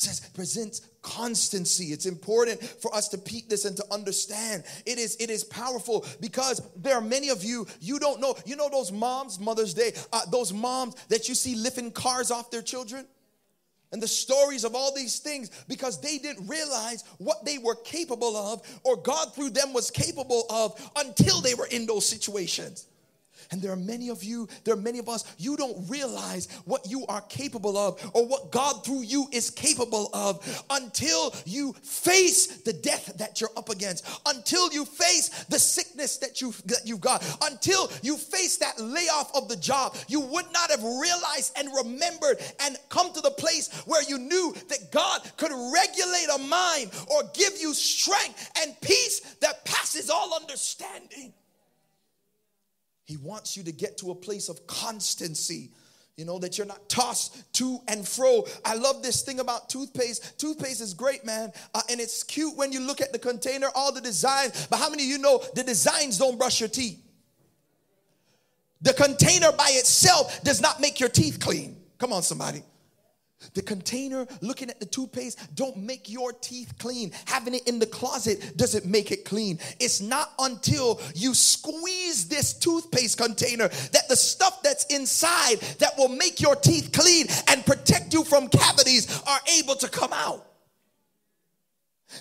says 0.00 0.20
presents 0.30 0.82
constancy. 1.02 1.86
It's 1.86 2.06
important 2.06 2.62
for 2.62 2.94
us 2.94 3.08
to 3.08 3.18
peek 3.18 3.48
this 3.48 3.64
and 3.64 3.76
to 3.76 3.84
understand. 3.90 4.64
It 4.86 4.98
is 4.98 5.16
it 5.16 5.30
is 5.30 5.44
powerful 5.44 6.06
because 6.20 6.62
there 6.76 6.94
are 6.94 7.00
many 7.00 7.28
of 7.28 7.44
you 7.44 7.66
you 7.80 7.98
don't 7.98 8.20
know 8.20 8.34
you 8.44 8.56
know 8.56 8.68
those 8.70 8.92
moms 8.92 9.38
mother's 9.38 9.74
day 9.74 9.92
uh, 10.12 10.22
those 10.30 10.52
moms 10.52 10.94
that 11.08 11.28
you 11.28 11.34
see 11.34 11.54
lifting 11.54 11.90
cars 11.90 12.30
off 12.30 12.50
their 12.50 12.62
children? 12.62 13.06
And 13.92 14.00
the 14.00 14.08
stories 14.08 14.62
of 14.62 14.76
all 14.76 14.94
these 14.94 15.18
things 15.18 15.50
because 15.66 16.00
they 16.00 16.18
didn't 16.18 16.46
realize 16.46 17.02
what 17.18 17.44
they 17.44 17.58
were 17.58 17.74
capable 17.74 18.36
of 18.36 18.62
or 18.84 18.96
God 18.96 19.34
through 19.34 19.50
them 19.50 19.72
was 19.72 19.90
capable 19.90 20.44
of 20.48 20.92
until 20.96 21.40
they 21.40 21.54
were 21.54 21.66
in 21.66 21.86
those 21.86 22.06
situations. 22.06 22.86
And 23.52 23.60
there 23.60 23.72
are 23.72 23.76
many 23.76 24.10
of 24.10 24.22
you, 24.22 24.48
there 24.64 24.74
are 24.74 24.80
many 24.80 24.98
of 25.00 25.08
us, 25.08 25.24
you 25.36 25.56
don't 25.56 25.88
realize 25.88 26.46
what 26.64 26.88
you 26.88 27.04
are 27.06 27.20
capable 27.22 27.76
of 27.76 28.10
or 28.14 28.26
what 28.26 28.52
God 28.52 28.84
through 28.84 29.02
you 29.02 29.26
is 29.32 29.50
capable 29.50 30.08
of 30.14 30.64
until 30.70 31.34
you 31.44 31.72
face 31.82 32.58
the 32.62 32.72
death 32.72 33.12
that 33.18 33.40
you're 33.40 33.50
up 33.56 33.68
against, 33.68 34.06
until 34.26 34.72
you 34.72 34.84
face 34.84 35.44
the 35.44 35.58
sickness 35.58 36.18
that 36.18 36.40
you've, 36.40 36.62
that 36.66 36.82
you've 36.84 37.00
got, 37.00 37.24
until 37.42 37.90
you 38.02 38.16
face 38.16 38.58
that 38.58 38.78
layoff 38.80 39.34
of 39.34 39.48
the 39.48 39.56
job. 39.56 39.96
You 40.06 40.20
would 40.20 40.46
not 40.52 40.70
have 40.70 40.82
realized 40.82 41.52
and 41.56 41.68
remembered 41.74 42.38
and 42.60 42.76
come 42.88 43.12
to 43.12 43.20
the 43.20 43.32
place 43.32 43.82
where 43.86 44.02
you 44.04 44.18
knew 44.18 44.54
that 44.68 44.92
God 44.92 45.22
could 45.36 45.50
regulate 45.50 46.28
a 46.34 46.38
mind 46.38 46.92
or 47.08 47.22
give 47.34 47.60
you 47.60 47.74
strength 47.74 48.52
and 48.62 48.80
peace 48.80 49.20
that 49.40 49.64
passes 49.64 50.08
all 50.08 50.34
understanding. 50.34 51.32
He 53.10 53.16
wants 53.16 53.56
you 53.56 53.64
to 53.64 53.72
get 53.72 53.98
to 53.98 54.12
a 54.12 54.14
place 54.14 54.48
of 54.48 54.68
constancy. 54.68 55.70
You 56.16 56.24
know, 56.24 56.38
that 56.38 56.56
you're 56.56 56.66
not 56.66 56.88
tossed 56.88 57.52
to 57.54 57.80
and 57.88 58.06
fro. 58.06 58.44
I 58.64 58.76
love 58.76 59.02
this 59.02 59.22
thing 59.22 59.40
about 59.40 59.68
toothpaste. 59.68 60.38
Toothpaste 60.38 60.80
is 60.80 60.94
great, 60.94 61.24
man. 61.24 61.50
Uh, 61.74 61.80
and 61.90 62.00
it's 62.00 62.22
cute 62.22 62.56
when 62.56 62.70
you 62.70 62.78
look 62.78 63.00
at 63.00 63.12
the 63.12 63.18
container, 63.18 63.66
all 63.74 63.90
the 63.92 64.00
designs. 64.00 64.68
But 64.68 64.76
how 64.78 64.88
many 64.90 65.02
of 65.02 65.08
you 65.08 65.18
know 65.18 65.42
the 65.56 65.64
designs 65.64 66.18
don't 66.18 66.38
brush 66.38 66.60
your 66.60 66.68
teeth? 66.68 67.02
The 68.80 68.92
container 68.92 69.50
by 69.50 69.70
itself 69.70 70.40
does 70.44 70.60
not 70.60 70.80
make 70.80 71.00
your 71.00 71.08
teeth 71.08 71.40
clean. 71.40 71.76
Come 71.98 72.12
on, 72.12 72.22
somebody. 72.22 72.62
The 73.54 73.62
container, 73.62 74.26
looking 74.42 74.70
at 74.70 74.80
the 74.80 74.86
toothpaste, 74.86 75.54
don't 75.56 75.76
make 75.76 76.10
your 76.10 76.32
teeth 76.32 76.74
clean. 76.78 77.10
Having 77.24 77.54
it 77.54 77.68
in 77.68 77.78
the 77.78 77.86
closet 77.86 78.56
doesn't 78.56 78.84
make 78.84 79.10
it 79.10 79.24
clean. 79.24 79.58
It's 79.78 80.00
not 80.00 80.32
until 80.38 81.00
you 81.14 81.34
squeeze 81.34 82.28
this 82.28 82.52
toothpaste 82.52 83.18
container 83.18 83.68
that 83.68 84.08
the 84.08 84.16
stuff 84.16 84.62
that's 84.62 84.84
inside 84.86 85.60
that 85.78 85.96
will 85.96 86.08
make 86.08 86.40
your 86.40 86.54
teeth 86.54 86.90
clean 86.92 87.26
and 87.48 87.64
protect 87.64 88.12
you 88.12 88.24
from 88.24 88.48
cavities 88.48 89.22
are 89.26 89.40
able 89.58 89.74
to 89.76 89.88
come 89.88 90.12
out. 90.12 90.46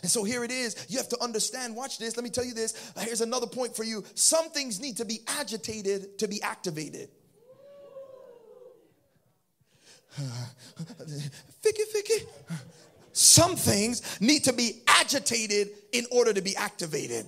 And 0.01 0.09
so 0.09 0.23
here 0.23 0.43
it 0.43 0.51
is. 0.51 0.85
You 0.87 0.97
have 0.99 1.09
to 1.09 1.21
understand. 1.21 1.75
Watch 1.75 1.97
this. 1.97 2.15
Let 2.15 2.23
me 2.23 2.29
tell 2.29 2.45
you 2.45 2.53
this. 2.53 2.91
Here's 2.99 3.21
another 3.21 3.47
point 3.47 3.75
for 3.75 3.83
you. 3.83 4.03
Some 4.13 4.49
things 4.51 4.79
need 4.79 4.97
to 4.97 5.05
be 5.05 5.21
agitated 5.27 6.17
to 6.19 6.27
be 6.27 6.41
activated. 6.41 7.09
Ficky, 11.63 11.83
ficky. 11.95 12.25
Some 13.11 13.55
things 13.55 14.21
need 14.21 14.43
to 14.45 14.53
be 14.53 14.81
agitated 14.87 15.69
in 15.91 16.05
order 16.11 16.33
to 16.33 16.41
be 16.41 16.55
activated. 16.55 17.25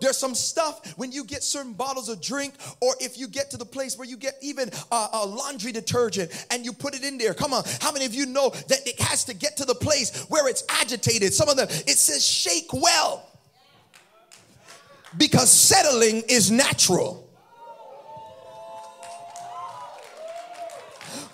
There's 0.00 0.16
some 0.16 0.34
stuff 0.34 0.96
when 0.96 1.12
you 1.12 1.24
get 1.24 1.42
certain 1.42 1.74
bottles 1.74 2.08
of 2.08 2.20
drink, 2.20 2.54
or 2.80 2.94
if 3.00 3.18
you 3.18 3.28
get 3.28 3.50
to 3.50 3.56
the 3.56 3.64
place 3.64 3.96
where 3.96 4.08
you 4.08 4.16
get 4.16 4.34
even 4.42 4.70
a, 4.90 5.08
a, 5.12 5.26
laundry 5.26 5.70
detergent 5.70 6.30
and 6.50 6.64
you 6.64 6.72
put 6.72 6.94
it 6.94 7.04
in 7.04 7.18
there. 7.18 7.34
Come 7.34 7.52
on, 7.52 7.62
how 7.80 7.92
many 7.92 8.04
of 8.04 8.14
you 8.14 8.26
know 8.26 8.50
that 8.50 8.86
it 8.86 9.00
has 9.00 9.24
to 9.24 9.34
get 9.34 9.56
to 9.58 9.64
the 9.64 9.74
place 9.74 10.26
where 10.28 10.48
it's 10.48 10.64
agitated? 10.68 11.32
Some 11.32 11.48
of 11.48 11.56
them, 11.56 11.68
it 11.70 11.98
says 11.98 12.26
shake 12.26 12.72
well 12.72 13.28
because 15.16 15.50
settling 15.50 16.22
is 16.28 16.50
natural. 16.50 17.21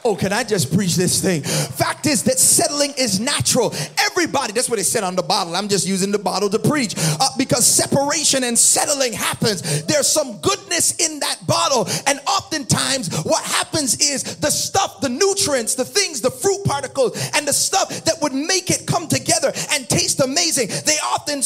Oh, 0.05 0.15
can 0.15 0.33
I 0.33 0.45
just 0.45 0.75
preach 0.75 0.95
this 0.95 1.21
thing? 1.21 1.43
Fact 1.43 2.07
is 2.07 2.23
that 2.25 2.39
settling 2.39 2.93
is 2.97 3.19
natural. 3.19 3.75
Everybody, 3.99 4.53
that's 4.53 4.71
what 4.71 4.79
it 4.79 4.85
said 4.85 5.03
on 5.03 5.17
the 5.17 5.23
bottle. 5.23 5.57
I'm 5.57 5.69
just 5.69 5.87
using 5.87 6.13
the 6.13 6.19
bottle 6.19 6.49
to 6.51 6.59
preach 6.59 6.95
uh, 6.97 7.29
because 7.37 7.67
separation 7.67 8.45
and 8.45 8.57
settling 8.57 9.13
happens. 9.13 9.85
There's 9.85 10.07
some 10.07 10.39
goodness 10.39 10.97
in 10.97 11.19
that 11.21 11.45
bottle. 11.47 11.89
And 12.07 12.21
oftentimes, 12.29 13.13
what 13.25 13.45
happens 13.45 14.01
is 14.01 14.37
the 14.37 14.51
stuff, 14.51 15.01
the 15.01 15.09
nutrients, 15.09 15.75
the 15.75 15.85
things, 15.85 16.21
the 16.21 16.31
fruit 16.31 16.65
particles, 16.65 17.19
and 17.35 17.47
the 17.47 17.53
stuff 17.53 17.89
that 18.05 18.23
would 18.23 18.35
make 18.35 18.71
it 18.71 18.87
come 18.87 19.09
together 19.09 19.53
and 19.73 19.89
taste 19.89 20.21
amazing, 20.21 20.69
they 20.87 20.97
often 21.05 21.43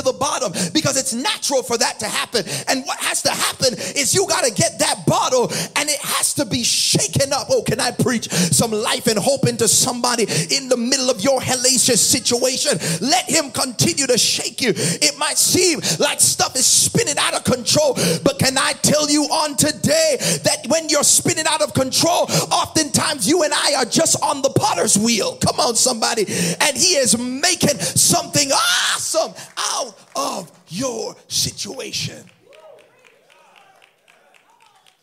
to 0.00 0.12
the 0.12 0.16
bottom 0.16 0.52
because 0.72 0.96
it's 0.96 1.12
natural 1.12 1.62
for 1.62 1.76
that 1.78 2.00
to 2.00 2.08
happen. 2.08 2.44
And 2.68 2.84
what 2.86 2.98
has 3.00 3.22
to 3.22 3.30
happen 3.30 3.74
is 3.96 4.14
you 4.14 4.26
got 4.26 4.44
to 4.44 4.52
get 4.52 4.78
that 4.78 5.04
bottle 5.06 5.44
and 5.76 5.88
it 5.88 6.00
has 6.00 6.34
to 6.34 6.44
be 6.44 6.64
shaken 6.64 7.32
up. 7.32 7.46
Oh, 7.50 7.62
can 7.62 7.80
I 7.80 7.90
preach 7.90 8.28
some 8.28 8.72
life 8.72 9.06
and 9.06 9.18
hope 9.18 9.46
into 9.46 9.68
somebody 9.68 10.24
in 10.50 10.68
the 10.68 10.76
middle 10.76 11.10
of 11.10 11.20
your 11.20 11.40
hellacious 11.40 11.98
situation. 11.98 12.78
Let 13.00 13.28
him 13.28 13.50
continue 13.50 14.06
to 14.06 14.18
shake 14.18 14.60
you. 14.60 14.72
It 14.76 15.18
might 15.18 15.38
seem 15.38 15.80
like 15.98 16.20
stuff 16.20 16.56
is 16.56 16.66
spinning 16.66 17.16
out 17.18 17.34
of 17.34 17.44
control, 17.44 17.94
but 18.24 18.38
can 18.38 18.56
I 18.56 18.72
tell 18.82 19.10
you 19.10 19.24
on 19.24 19.56
today 19.56 20.16
that 20.44 20.66
when 20.68 20.88
you're 20.88 21.04
spinning 21.04 21.46
out 21.46 21.62
of 21.62 21.74
control, 21.74 22.26
oftentimes 22.52 23.28
you 23.28 23.42
and 23.42 23.52
I 23.52 23.74
are 23.78 23.84
just 23.84 24.22
on 24.22 24.42
the 24.42 24.50
potter's 24.50 24.96
wheel. 24.98 25.36
Come 25.36 25.60
on, 25.60 25.76
somebody. 25.76 26.24
And 26.60 26.76
he 26.76 26.96
is 26.96 27.18
making 27.18 27.78
something 27.78 28.50
awesome 28.52 29.34
out 29.58 29.89
of 30.16 30.50
your 30.68 31.16
situation. 31.28 32.24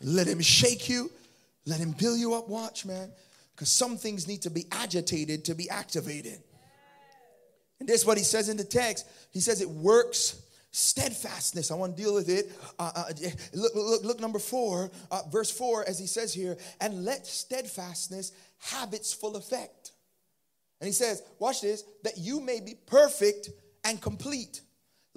Let 0.00 0.26
him 0.26 0.40
shake 0.40 0.88
you 0.88 1.10
let 1.68 1.80
him 1.80 1.92
build 1.92 2.18
you 2.18 2.32
up. 2.34 2.48
Watch, 2.48 2.86
man. 2.86 3.12
Because 3.54 3.68
some 3.70 3.98
things 3.98 4.26
need 4.26 4.42
to 4.42 4.50
be 4.50 4.64
agitated 4.72 5.44
to 5.44 5.54
be 5.54 5.68
activated. 5.68 6.38
And 7.78 7.88
this 7.88 8.00
is 8.00 8.06
what 8.06 8.16
he 8.16 8.24
says 8.24 8.48
in 8.48 8.56
the 8.56 8.64
text. 8.64 9.06
He 9.32 9.40
says 9.40 9.60
it 9.60 9.68
works 9.68 10.42
steadfastness. 10.70 11.70
I 11.70 11.74
want 11.74 11.96
to 11.96 12.02
deal 12.02 12.14
with 12.14 12.30
it. 12.30 12.50
Uh, 12.78 12.90
uh, 12.94 13.04
look, 13.52 13.72
look, 13.74 14.04
look, 14.04 14.20
number 14.20 14.38
four, 14.38 14.90
uh, 15.10 15.22
verse 15.30 15.50
four, 15.50 15.86
as 15.86 15.98
he 15.98 16.06
says 16.06 16.32
here, 16.32 16.56
and 16.80 17.04
let 17.04 17.26
steadfastness 17.26 18.32
have 18.60 18.94
its 18.94 19.12
full 19.12 19.36
effect. 19.36 19.92
And 20.80 20.86
he 20.86 20.92
says, 20.92 21.22
watch 21.38 21.60
this, 21.60 21.84
that 22.04 22.16
you 22.16 22.40
may 22.40 22.60
be 22.60 22.76
perfect 22.86 23.50
and 23.84 24.00
complete 24.00 24.62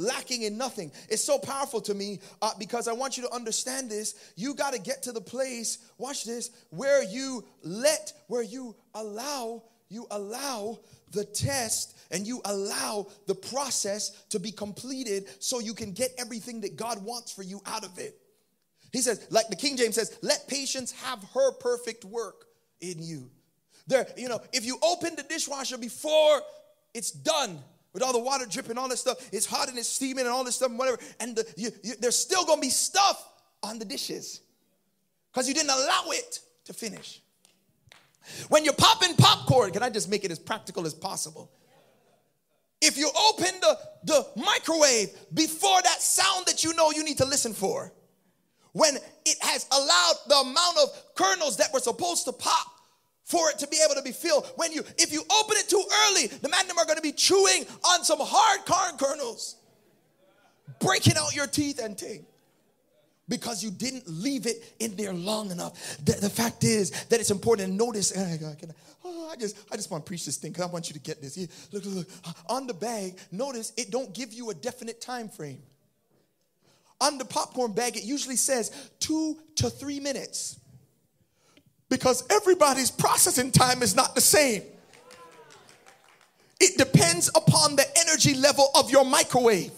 lacking 0.01 0.43
in 0.43 0.57
nothing. 0.57 0.91
It's 1.09 1.23
so 1.23 1.37
powerful 1.37 1.81
to 1.81 1.93
me 1.93 2.19
uh, 2.41 2.51
because 2.57 2.87
I 2.87 2.93
want 2.93 3.17
you 3.17 3.23
to 3.23 3.33
understand 3.33 3.89
this. 3.89 4.33
You 4.35 4.53
got 4.53 4.73
to 4.73 4.79
get 4.79 5.03
to 5.03 5.11
the 5.11 5.21
place, 5.21 5.77
watch 5.97 6.25
this, 6.25 6.49
where 6.69 7.03
you 7.03 7.45
let, 7.63 8.13
where 8.27 8.43
you 8.43 8.75
allow, 8.93 9.63
you 9.89 10.07
allow 10.11 10.79
the 11.11 11.25
test 11.25 11.97
and 12.11 12.25
you 12.25 12.41
allow 12.45 13.07
the 13.27 13.35
process 13.35 14.09
to 14.29 14.39
be 14.39 14.51
completed 14.51 15.27
so 15.39 15.59
you 15.59 15.73
can 15.73 15.91
get 15.91 16.11
everything 16.17 16.61
that 16.61 16.75
God 16.75 17.03
wants 17.03 17.31
for 17.31 17.43
you 17.43 17.61
out 17.65 17.85
of 17.85 17.97
it. 17.99 18.17
He 18.91 19.01
says, 19.01 19.25
like 19.29 19.47
the 19.47 19.55
King 19.55 19.77
James 19.77 19.95
says, 19.95 20.17
let 20.21 20.47
patience 20.47 20.91
have 21.03 21.23
her 21.33 21.53
perfect 21.53 22.03
work 22.03 22.45
in 22.81 23.01
you. 23.01 23.29
There, 23.87 24.05
you 24.17 24.27
know, 24.27 24.41
if 24.53 24.65
you 24.65 24.77
open 24.81 25.15
the 25.15 25.23
dishwasher 25.23 25.77
before 25.77 26.41
it's 26.93 27.11
done, 27.11 27.59
with 27.93 28.03
all 28.03 28.13
the 28.13 28.19
water 28.19 28.45
dripping, 28.45 28.77
all 28.77 28.87
this 28.87 29.01
stuff. 29.01 29.17
It's 29.31 29.45
hot 29.45 29.69
and 29.69 29.77
it's 29.77 29.87
steaming 29.87 30.25
and 30.25 30.29
all 30.29 30.43
this 30.43 30.55
stuff 30.55 30.69
and 30.69 30.79
whatever. 30.79 30.99
And 31.19 31.35
the, 31.35 31.53
you, 31.57 31.71
you, 31.83 31.93
there's 31.99 32.17
still 32.17 32.45
gonna 32.45 32.61
be 32.61 32.69
stuff 32.69 33.27
on 33.63 33.79
the 33.79 33.85
dishes 33.85 34.41
because 35.31 35.47
you 35.47 35.53
didn't 35.53 35.71
allow 35.71 36.05
it 36.07 36.39
to 36.65 36.73
finish. 36.73 37.21
When 38.49 38.63
you're 38.63 38.73
popping 38.73 39.15
popcorn, 39.15 39.71
can 39.71 39.83
I 39.83 39.89
just 39.89 40.09
make 40.09 40.23
it 40.23 40.31
as 40.31 40.39
practical 40.39 40.85
as 40.85 40.93
possible? 40.93 41.51
If 42.81 42.97
you 42.97 43.09
open 43.29 43.59
the, 43.61 43.77
the 44.03 44.27
microwave 44.35 45.09
before 45.33 45.81
that 45.83 46.01
sound 46.01 46.45
that 46.47 46.63
you 46.63 46.73
know 46.73 46.91
you 46.91 47.03
need 47.03 47.17
to 47.17 47.25
listen 47.25 47.53
for, 47.53 47.93
when 48.73 48.95
it 48.95 49.37
has 49.41 49.67
allowed 49.71 50.13
the 50.27 50.35
amount 50.35 50.77
of 50.77 51.15
kernels 51.15 51.57
that 51.57 51.73
were 51.73 51.79
supposed 51.79 52.25
to 52.25 52.31
pop 52.31 52.70
for 53.23 53.49
it 53.49 53.59
to 53.59 53.67
be 53.67 53.77
able 53.83 53.95
to 53.95 54.01
be 54.01 54.11
filled. 54.11 54.45
When 54.55 54.71
you, 54.71 54.83
if 54.97 55.11
you 55.13 55.23
open 55.41 55.57
it 55.57 55.69
too 55.69 55.83
early, 56.07 56.27
the 56.27 56.49
magnum 56.49 56.77
are 56.77 56.85
going 56.85 56.97
to 56.97 57.01
be 57.01 57.11
chewing 57.11 57.65
on 57.89 58.03
some 58.03 58.19
hard 58.21 58.65
corn 58.65 58.97
kernels, 58.97 59.55
breaking 60.79 61.13
out 61.17 61.35
your 61.35 61.47
teeth 61.47 61.79
and 61.81 61.97
ting 61.97 62.25
because 63.31 63.63
you 63.63 63.71
didn't 63.71 64.03
leave 64.07 64.45
it 64.45 64.75
in 64.79 64.95
there 64.97 65.13
long 65.13 65.49
enough. 65.51 65.97
The, 66.05 66.13
the 66.13 66.29
fact 66.29 66.65
is 66.65 66.91
that 67.05 67.19
it's 67.19 67.31
important 67.31 67.69
to 67.69 67.73
notice. 67.73 68.13
Oh, 69.03 69.29
I 69.31 69.35
just, 69.35 69.57
I 69.71 69.77
just 69.77 69.89
want 69.89 70.05
to 70.05 70.07
preach 70.07 70.27
this 70.27 70.37
thing 70.37 70.51
because 70.51 70.69
I 70.69 70.71
want 70.71 70.87
you 70.87 70.93
to 70.93 70.99
get 70.99 71.23
this. 71.23 71.35
Look, 71.71 71.83
look, 71.85 71.95
look. 71.95 72.07
Uh, 72.23 72.33
on 72.53 72.67
the 72.67 72.73
bag, 72.75 73.17
notice 73.31 73.73
it 73.75 73.89
don't 73.89 74.13
give 74.13 74.31
you 74.31 74.51
a 74.51 74.53
definite 74.53 75.01
time 75.01 75.27
frame. 75.27 75.63
On 77.01 77.17
the 77.17 77.25
popcorn 77.25 77.73
bag, 77.73 77.97
it 77.97 78.03
usually 78.03 78.35
says 78.35 78.91
two 78.99 79.39
to 79.55 79.71
three 79.71 79.99
minutes 79.99 80.59
because 81.91 82.23
everybody's 82.31 82.89
processing 82.89 83.51
time 83.51 83.83
is 83.83 83.95
not 83.95 84.15
the 84.15 84.21
same. 84.21 84.63
It 86.59 86.77
depends 86.77 87.29
upon 87.35 87.75
the 87.75 87.85
energy 87.99 88.33
level 88.33 88.69
of 88.75 88.89
your 88.89 89.03
microwave. 89.03 89.73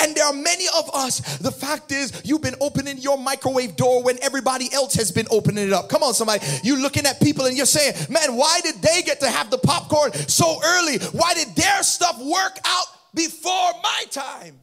And 0.00 0.16
there 0.16 0.26
are 0.26 0.32
many 0.32 0.64
of 0.76 0.90
us, 0.92 1.38
the 1.38 1.52
fact 1.52 1.92
is, 1.92 2.22
you've 2.24 2.42
been 2.42 2.56
opening 2.60 2.98
your 2.98 3.16
microwave 3.16 3.76
door 3.76 4.02
when 4.02 4.20
everybody 4.20 4.68
else 4.72 4.94
has 4.94 5.12
been 5.12 5.28
opening 5.30 5.68
it 5.68 5.72
up. 5.72 5.88
Come 5.88 6.02
on, 6.02 6.12
somebody. 6.12 6.44
You're 6.64 6.80
looking 6.80 7.06
at 7.06 7.20
people 7.20 7.46
and 7.46 7.56
you're 7.56 7.64
saying, 7.64 7.94
man, 8.10 8.34
why 8.36 8.60
did 8.64 8.82
they 8.82 9.02
get 9.02 9.20
to 9.20 9.30
have 9.30 9.48
the 9.50 9.58
popcorn 9.58 10.12
so 10.12 10.58
early? 10.64 10.98
Why 11.12 11.34
did 11.34 11.54
their 11.54 11.84
stuff 11.84 12.20
work 12.20 12.58
out 12.64 12.86
before 13.14 13.70
my 13.80 14.04
time? 14.10 14.58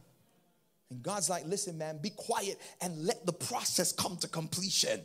And 0.90 1.02
God's 1.02 1.30
like, 1.30 1.46
listen, 1.46 1.78
man, 1.78 2.00
be 2.02 2.10
quiet 2.10 2.60
and 2.82 3.06
let 3.06 3.24
the 3.24 3.32
process 3.32 3.92
come 3.92 4.18
to 4.18 4.28
completion. 4.28 5.00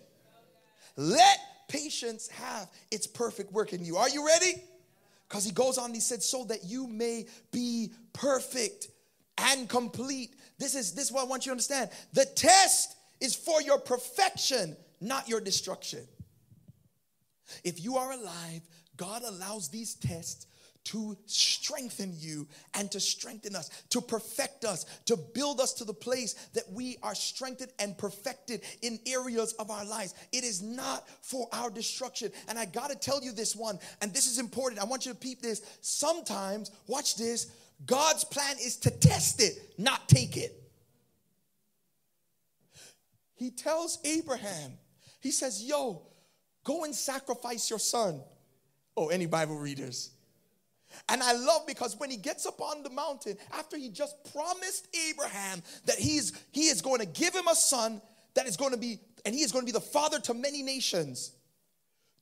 Let 0.98 1.38
patience 1.68 2.28
have 2.30 2.70
its 2.92 3.08
perfect 3.08 3.52
work 3.54 3.72
in 3.72 3.86
you. 3.86 3.98
Are 3.98 4.10
you 4.10 4.26
ready? 4.26 4.62
Because 5.30 5.46
he 5.46 5.52
goes 5.52 5.78
on, 5.78 5.94
he 5.94 6.00
said, 6.00 6.24
so 6.24 6.44
that 6.46 6.64
you 6.66 6.88
may 6.88 7.28
be 7.52 7.92
perfect 8.14 8.88
and 9.38 9.70
complete. 9.70 10.36
This 10.58 10.74
is 10.74 10.94
this 10.94 11.06
is 11.06 11.12
what 11.12 11.22
I 11.22 11.28
want 11.28 11.46
you 11.46 11.52
to 11.52 11.54
understand. 11.54 11.92
The 12.14 12.26
test 12.26 12.96
is 13.22 13.36
for 13.36 13.62
your 13.62 13.78
perfection, 13.78 14.76
not 15.00 15.30
your 15.30 15.40
destruction. 15.40 16.08
If 17.64 17.84
you 17.84 17.98
are 17.98 18.12
alive, 18.12 18.62
God 18.96 19.22
allows 19.24 19.70
these 19.70 19.96
tests 19.96 20.47
to 20.88 21.18
strengthen 21.26 22.14
you 22.18 22.48
and 22.74 22.90
to 22.90 23.00
strengthen 23.00 23.58
us, 23.58 23.70
to 23.90 24.00
perfect 24.00 24.64
us, 24.64 24.86
to 25.06 25.18
build 25.18 25.60
us 25.60 25.74
to 25.74 25.84
the 25.84 25.94
place 25.94 26.34
that 26.54 26.64
we 26.72 26.98
are 27.04 27.14
strengthened 27.14 27.72
and 27.78 27.98
perfected 27.98 28.62
in 28.82 28.98
areas 29.06 29.52
of 29.54 29.70
our 29.70 29.84
lives. 29.84 30.16
It 30.32 30.46
is 30.46 30.62
not 30.62 31.06
for 31.22 31.50
our 31.52 31.70
destruction. 31.70 32.32
And 32.48 32.58
I 32.58 32.64
got 32.64 32.90
to 32.90 32.96
tell 32.98 33.22
you 33.22 33.34
this 33.34 33.54
one, 33.54 33.80
and 34.02 34.14
this 34.14 34.28
is 34.28 34.40
important. 34.40 34.82
I 34.82 34.86
want 34.86 35.06
you 35.06 35.12
to 35.12 35.18
peep 35.18 35.42
this. 35.42 35.62
Sometimes, 35.82 36.72
watch 36.88 37.18
this, 37.18 37.52
God's 37.86 38.24
plan 38.24 38.56
is 38.64 38.78
to 38.78 38.90
test 38.90 39.42
it, 39.42 39.58
not 39.78 40.08
take 40.08 40.38
it. 40.38 40.54
He 43.36 43.52
tells 43.52 44.00
Abraham, 44.06 44.72
he 45.20 45.32
says, 45.32 45.62
Yo, 45.62 46.04
go 46.64 46.86
and 46.86 46.96
sacrifice 46.96 47.70
your 47.70 47.80
son. 47.80 48.22
Oh, 48.96 49.10
any 49.10 49.26
Bible 49.26 49.58
readers? 49.58 50.12
And 51.10 51.22
I 51.22 51.34
love 51.34 51.68
because 51.68 51.98
when 51.98 52.10
he 52.10 52.18
gets 52.18 52.46
up 52.46 52.62
on 52.62 52.84
the 52.84 52.90
mountain, 52.90 53.38
after 53.52 53.78
he 53.78 53.90
just 53.90 54.16
promised 54.32 54.88
Abraham 55.10 55.62
that 55.86 55.98
he's 55.98 56.34
he 56.52 56.68
is 56.68 56.82
going 56.82 57.00
to 57.00 57.06
give 57.06 57.34
him 57.34 57.48
a 57.48 57.56
son 57.56 58.02
that 58.36 58.48
is 58.48 58.56
going 58.56 58.72
to 58.72 58.78
be, 58.78 59.00
and 59.26 59.34
he 59.34 59.42
is 59.42 59.52
going 59.52 59.66
to 59.66 59.72
be 59.72 59.78
the 59.78 59.82
father 59.82 60.20
to 60.22 60.34
many 60.34 60.62
nations. 60.62 61.32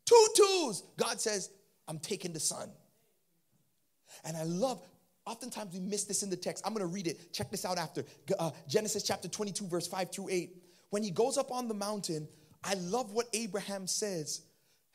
Two 0.05 0.27
twos, 0.35 0.83
God 0.97 1.19
says, 1.19 1.49
I'm 1.87 1.99
taking 1.99 2.31
the 2.31 2.39
son. 2.39 2.69
And 4.23 4.37
I 4.37 4.43
love, 4.43 4.81
oftentimes 5.25 5.73
we 5.73 5.79
miss 5.79 6.05
this 6.05 6.23
in 6.23 6.29
the 6.29 6.37
text. 6.37 6.65
I'm 6.65 6.73
going 6.73 6.87
to 6.87 6.93
read 6.93 7.07
it. 7.07 7.33
Check 7.33 7.51
this 7.51 7.65
out 7.65 7.77
after. 7.77 8.03
Uh, 8.39 8.51
Genesis 8.67 9.03
chapter 9.03 9.27
22, 9.27 9.67
verse 9.67 9.87
5 9.87 10.11
through 10.11 10.29
8. 10.29 10.55
When 10.91 11.03
he 11.03 11.11
goes 11.11 11.37
up 11.37 11.51
on 11.51 11.67
the 11.67 11.73
mountain, 11.73 12.27
I 12.63 12.75
love 12.75 13.11
what 13.11 13.27
Abraham 13.33 13.87
says. 13.87 14.41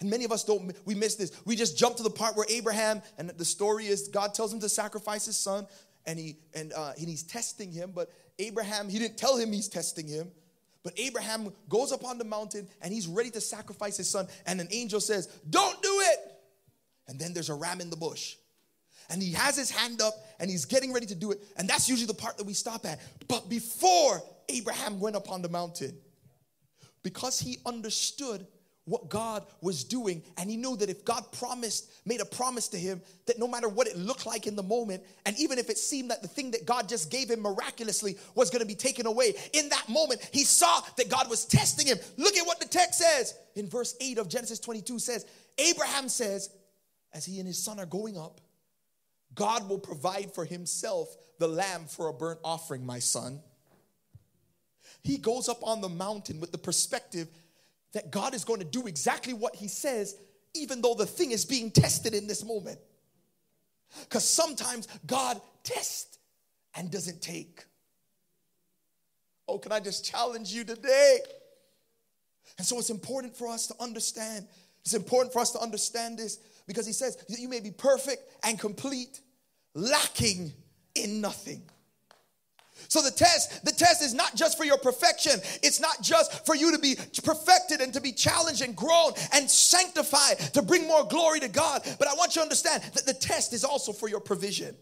And 0.00 0.08
many 0.08 0.24
of 0.24 0.32
us 0.32 0.44
don't, 0.44 0.74
we 0.86 0.94
miss 0.94 1.16
this. 1.16 1.32
We 1.44 1.56
just 1.56 1.78
jump 1.78 1.96
to 1.96 2.02
the 2.02 2.10
part 2.10 2.36
where 2.36 2.46
Abraham, 2.48 3.02
and 3.18 3.30
the 3.30 3.44
story 3.44 3.86
is 3.86 4.08
God 4.08 4.34
tells 4.34 4.52
him 4.52 4.60
to 4.60 4.68
sacrifice 4.68 5.26
his 5.26 5.36
son, 5.36 5.66
and 6.06 6.18
he 6.18 6.36
and, 6.54 6.72
uh, 6.72 6.92
and 6.98 7.08
he's 7.08 7.22
testing 7.22 7.70
him. 7.70 7.92
But 7.94 8.10
Abraham, 8.38 8.88
he 8.88 8.98
didn't 8.98 9.18
tell 9.18 9.36
him 9.36 9.52
he's 9.52 9.68
testing 9.68 10.08
him. 10.08 10.30
But 10.82 10.98
Abraham 10.98 11.52
goes 11.68 11.92
up 11.92 12.04
on 12.04 12.16
the 12.16 12.24
mountain 12.24 12.66
and 12.80 12.92
he's 12.92 13.06
ready 13.06 13.30
to 13.32 13.40
sacrifice 13.40 13.98
his 13.98 14.08
son. 14.08 14.28
And 14.46 14.60
an 14.60 14.68
angel 14.70 15.00
says, 15.00 15.26
Don't 15.48 15.82
do 15.82 16.00
it. 16.04 16.18
And 17.08 17.18
then 17.18 17.34
there's 17.34 17.50
a 17.50 17.54
ram 17.54 17.80
in 17.80 17.90
the 17.90 17.96
bush. 17.96 18.36
And 19.10 19.20
he 19.22 19.32
has 19.32 19.56
his 19.56 19.70
hand 19.70 20.00
up 20.00 20.14
and 20.38 20.48
he's 20.48 20.64
getting 20.64 20.92
ready 20.92 21.06
to 21.06 21.14
do 21.14 21.32
it. 21.32 21.42
And 21.56 21.68
that's 21.68 21.88
usually 21.88 22.06
the 22.06 22.14
part 22.14 22.38
that 22.38 22.44
we 22.44 22.54
stop 22.54 22.86
at. 22.86 23.00
But 23.28 23.48
before 23.50 24.22
Abraham 24.48 25.00
went 25.00 25.16
up 25.16 25.30
on 25.30 25.42
the 25.42 25.48
mountain, 25.48 25.98
because 27.02 27.40
he 27.40 27.58
understood 27.66 28.46
what 28.90 29.09
God 29.09 29.46
was 29.61 29.85
doing. 29.85 30.20
And 30.37 30.50
he 30.50 30.57
knew 30.57 30.76
that 30.76 30.90
if 30.90 31.05
God 31.05 31.24
promised, 31.31 31.92
made 32.05 32.20
a 32.20 32.24
promise 32.24 32.66
to 32.68 32.76
him, 32.76 33.00
that 33.26 33.38
no 33.38 33.46
matter 33.46 33.68
what 33.68 33.87
it 33.87 33.96
looked 33.96 34.26
like 34.26 34.48
in 34.48 34.57
the 34.57 34.64
moment, 34.64 35.05
and 35.24 35.38
even 35.38 35.59
if 35.59 35.70
it 35.70 35.79
seemed 35.79 36.11
that 36.11 36.22
the 36.22 36.29
thing 36.29 36.50
that 36.50 36.66
God 36.66 36.88
just 36.88 37.09
gave 37.09 37.31
him 37.31 37.40
miraculously 37.40 38.18
was 38.35 38.50
going 38.50 38.61
to 38.61 38.66
be 38.66 38.74
taken 38.74 39.07
away, 39.07 39.35
in 39.53 39.68
that 39.68 39.88
moment, 39.88 40.29
he 40.33 40.42
saw 40.42 40.81
that 40.96 41.09
God 41.09 41.31
was 41.31 41.44
testing 41.44 41.87
him. 41.87 41.98
Look 42.16 42.37
at 42.37 42.44
what 42.44 42.59
the 42.59 42.66
text 42.66 42.98
says 42.98 43.35
in 43.55 43.68
verse 43.68 43.94
8 44.00 44.18
of 44.18 44.29
Genesis 44.29 44.59
22 44.59 44.98
says, 44.98 45.24
Abraham 45.57 46.09
says, 46.09 46.50
as 47.14 47.24
he 47.24 47.38
and 47.38 47.46
his 47.46 47.62
son 47.62 47.79
are 47.79 47.87
going 47.87 48.18
up, 48.18 48.40
God 49.37 49.68
will 49.68 49.79
provide 49.79 50.35
for 50.35 50.44
himself 50.44 51.16
the 51.38 51.46
lamb 51.46 51.85
for 51.87 52.09
a 52.09 52.12
burnt 52.12 52.40
offering, 52.42 52.85
my 52.85 52.98
son. 52.98 53.40
He 55.03 55.16
goes 55.16 55.48
up 55.48 55.62
on 55.62 55.81
the 55.81 55.88
mountain 55.88 56.40
with 56.40 56.50
the 56.50 56.59
perspective 56.59 57.29
that 57.92 58.11
God 58.11 58.35
is 58.35 58.44
going 58.44 58.61
to 58.61 58.66
do 58.66 58.87
exactly 58.87 59.33
what 59.33 59.57
He 59.57 59.68
says, 59.68 60.16
even 60.55 60.81
though 60.81 60.94
the 60.94 61.07
thing 61.07 61.31
is 61.33 61.44
being 61.44 61.70
tested 61.70 62.14
in 62.14 62.26
this 62.26 62.44
moment. 62.44 62.79
Because 64.03 64.29
sometimes 64.29 64.87
God 65.07 65.40
tests 65.64 66.18
and 66.76 66.90
doesn't 66.90 67.20
take. 67.20 67.64
Oh, 69.48 69.59
can 69.59 69.72
I 69.72 69.81
just 69.81 70.05
challenge 70.05 70.53
you 70.53 70.64
today? 70.64 71.18
And 72.57 72.66
so 72.66 72.79
it's 72.79 72.90
important 72.90 73.37
for 73.37 73.48
us 73.48 73.66
to 73.66 73.74
understand. 73.81 74.46
It's 74.85 74.94
important 74.94 75.33
for 75.33 75.40
us 75.40 75.50
to 75.53 75.61
understand 75.61 76.18
this 76.18 76.38
because 76.66 76.87
he 76.87 76.92
says 76.92 77.16
that 77.16 77.38
you 77.38 77.48
may 77.48 77.61
be 77.61 77.70
perfect 77.70 78.22
and 78.44 78.59
complete, 78.59 79.20
lacking 79.74 80.53
in 80.94 81.20
nothing. 81.20 81.62
So 82.90 83.00
the 83.00 83.12
test, 83.12 83.64
the 83.64 83.70
test 83.70 84.03
is 84.03 84.14
not 84.14 84.35
just 84.35 84.59
for 84.59 84.64
your 84.64 84.76
perfection. 84.76 85.40
It's 85.62 85.81
not 85.81 86.03
just 86.03 86.44
for 86.44 86.57
you 86.57 86.72
to 86.72 86.79
be 86.79 86.96
perfected 87.22 87.81
and 87.81 87.94
to 87.94 88.00
be 88.00 88.11
challenged 88.11 88.62
and 88.62 88.74
grown 88.74 89.12
and 89.33 89.48
sanctified 89.48 90.40
to 90.55 90.61
bring 90.61 90.88
more 90.88 91.05
glory 91.05 91.38
to 91.38 91.48
God. 91.48 91.83
But 92.00 92.09
I 92.09 92.14
want 92.14 92.35
you 92.35 92.40
to 92.40 92.42
understand 92.42 92.83
that 92.83 93.07
the 93.07 93.14
test 93.14 93.53
is 93.53 93.62
also 93.62 93.92
for 93.92 94.09
your 94.09 94.18
provision 94.18 94.74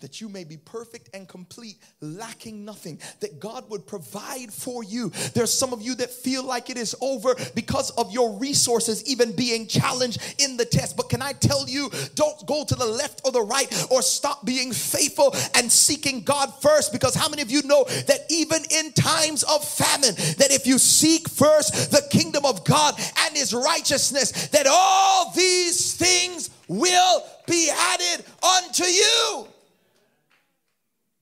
that 0.00 0.20
you 0.20 0.28
may 0.28 0.44
be 0.44 0.56
perfect 0.56 1.10
and 1.14 1.28
complete, 1.28 1.78
lacking 2.00 2.64
nothing, 2.64 2.98
that 3.20 3.40
God 3.40 3.68
would 3.70 3.86
provide 3.86 4.52
for 4.52 4.84
you. 4.84 5.10
There's 5.34 5.52
some 5.52 5.72
of 5.72 5.82
you 5.82 5.94
that 5.96 6.10
feel 6.10 6.42
like 6.42 6.70
it 6.70 6.78
is 6.78 6.94
over 7.00 7.34
because 7.54 7.90
of 7.90 8.12
your 8.12 8.38
resources 8.38 9.04
even 9.06 9.32
being 9.32 9.66
challenged 9.66 10.20
in 10.38 10.56
the 10.56 10.64
test. 10.64 10.96
But 10.96 11.08
can 11.08 11.22
I 11.22 11.32
tell 11.32 11.68
you, 11.68 11.90
don't 12.14 12.46
go 12.46 12.64
to 12.64 12.74
the 12.74 12.86
left 12.86 13.22
or 13.24 13.32
the 13.32 13.42
right 13.42 13.68
or 13.90 14.02
stop 14.02 14.44
being 14.44 14.72
faithful 14.72 15.34
and 15.54 15.70
seeking 15.70 16.22
God 16.22 16.52
first 16.60 16.92
because 16.92 17.14
how 17.14 17.28
many 17.28 17.42
of 17.42 17.50
you 17.50 17.62
know 17.62 17.84
that 17.84 18.20
even 18.28 18.62
in 18.70 18.92
times 18.92 19.42
of 19.44 19.64
famine, 19.64 20.14
that 20.38 20.48
if 20.50 20.66
you 20.66 20.78
seek 20.78 21.28
first 21.28 21.90
the 21.90 22.06
kingdom 22.10 22.44
of 22.44 22.64
God 22.64 22.94
and 22.98 23.36
his 23.36 23.54
righteousness, 23.54 24.48
that 24.48 24.66
all 24.68 25.32
these 25.32 25.94
things 25.94 26.50
will 26.68 27.24
be 27.46 27.70
added 27.70 28.24
unto 28.42 28.84
you. 28.84 29.46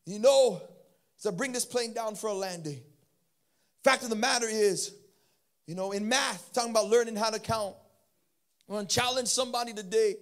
You 0.09 0.19
know, 0.19 0.63
so 1.19 1.31
bring 1.31 1.53
this 1.53 1.67
plane 1.67 1.93
down 1.93 2.15
for 2.15 2.29
a 2.29 2.33
landing. 2.33 2.81
Fact 3.85 4.05
of 4.05 4.09
the 4.09 4.17
matter 4.17 4.47
is, 4.49 4.95
you 5.67 5.75
know, 5.75 5.93
in 5.93 6.09
math, 6.09 6.51
talking 6.55 6.71
about 6.71 6.89
learning 6.89 7.15
how 7.15 7.29
to 7.29 7.39
count. 7.39 7.75
I 8.67 8.73
want 8.73 8.89
to 8.89 8.95
challenge 8.95 9.29
somebody 9.29 9.75
today. 9.75 10.15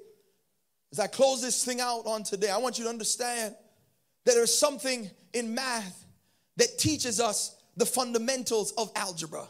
As 0.90 0.98
I 0.98 1.06
close 1.06 1.40
this 1.40 1.64
thing 1.64 1.80
out 1.80 2.04
on 2.04 2.24
today, 2.24 2.50
I 2.50 2.56
want 2.56 2.78
you 2.78 2.84
to 2.84 2.90
understand 2.90 3.54
that 4.24 4.34
there's 4.34 4.58
something 4.58 5.08
in 5.32 5.54
math 5.54 6.04
that 6.56 6.78
teaches 6.78 7.20
us 7.20 7.54
the 7.76 7.86
fundamentals 7.86 8.72
of 8.72 8.90
algebra. 8.96 9.48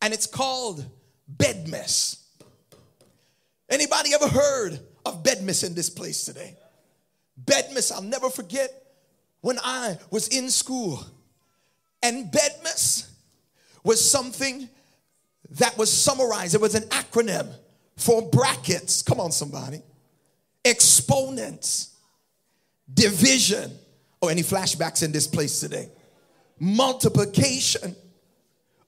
And 0.00 0.14
it's 0.14 0.26
called 0.26 0.82
BEDMAS. 1.36 2.22
Anybody 3.68 4.14
ever 4.14 4.28
heard 4.28 4.80
of 5.04 5.22
BEDMAS 5.22 5.62
in 5.62 5.74
this 5.74 5.90
place 5.90 6.24
today? 6.24 6.56
BEDMAS, 7.44 7.92
I'll 7.92 8.00
never 8.00 8.30
forget 8.30 8.77
when 9.40 9.58
I 9.62 9.98
was 10.10 10.28
in 10.28 10.50
school. 10.50 11.04
And 12.02 12.30
BEDMAS 12.30 13.08
was 13.82 14.10
something 14.10 14.68
that 15.50 15.76
was 15.78 15.92
summarized, 15.92 16.54
it 16.54 16.60
was 16.60 16.74
an 16.74 16.84
acronym 16.84 17.52
for 17.96 18.22
brackets. 18.28 19.02
Come 19.02 19.18
on, 19.20 19.32
somebody. 19.32 19.82
Exponents, 20.64 21.96
division. 22.92 23.72
Oh, 24.20 24.28
any 24.28 24.42
flashbacks 24.42 25.02
in 25.02 25.12
this 25.12 25.26
place 25.26 25.60
today? 25.60 25.88
Multiplication, 26.58 27.96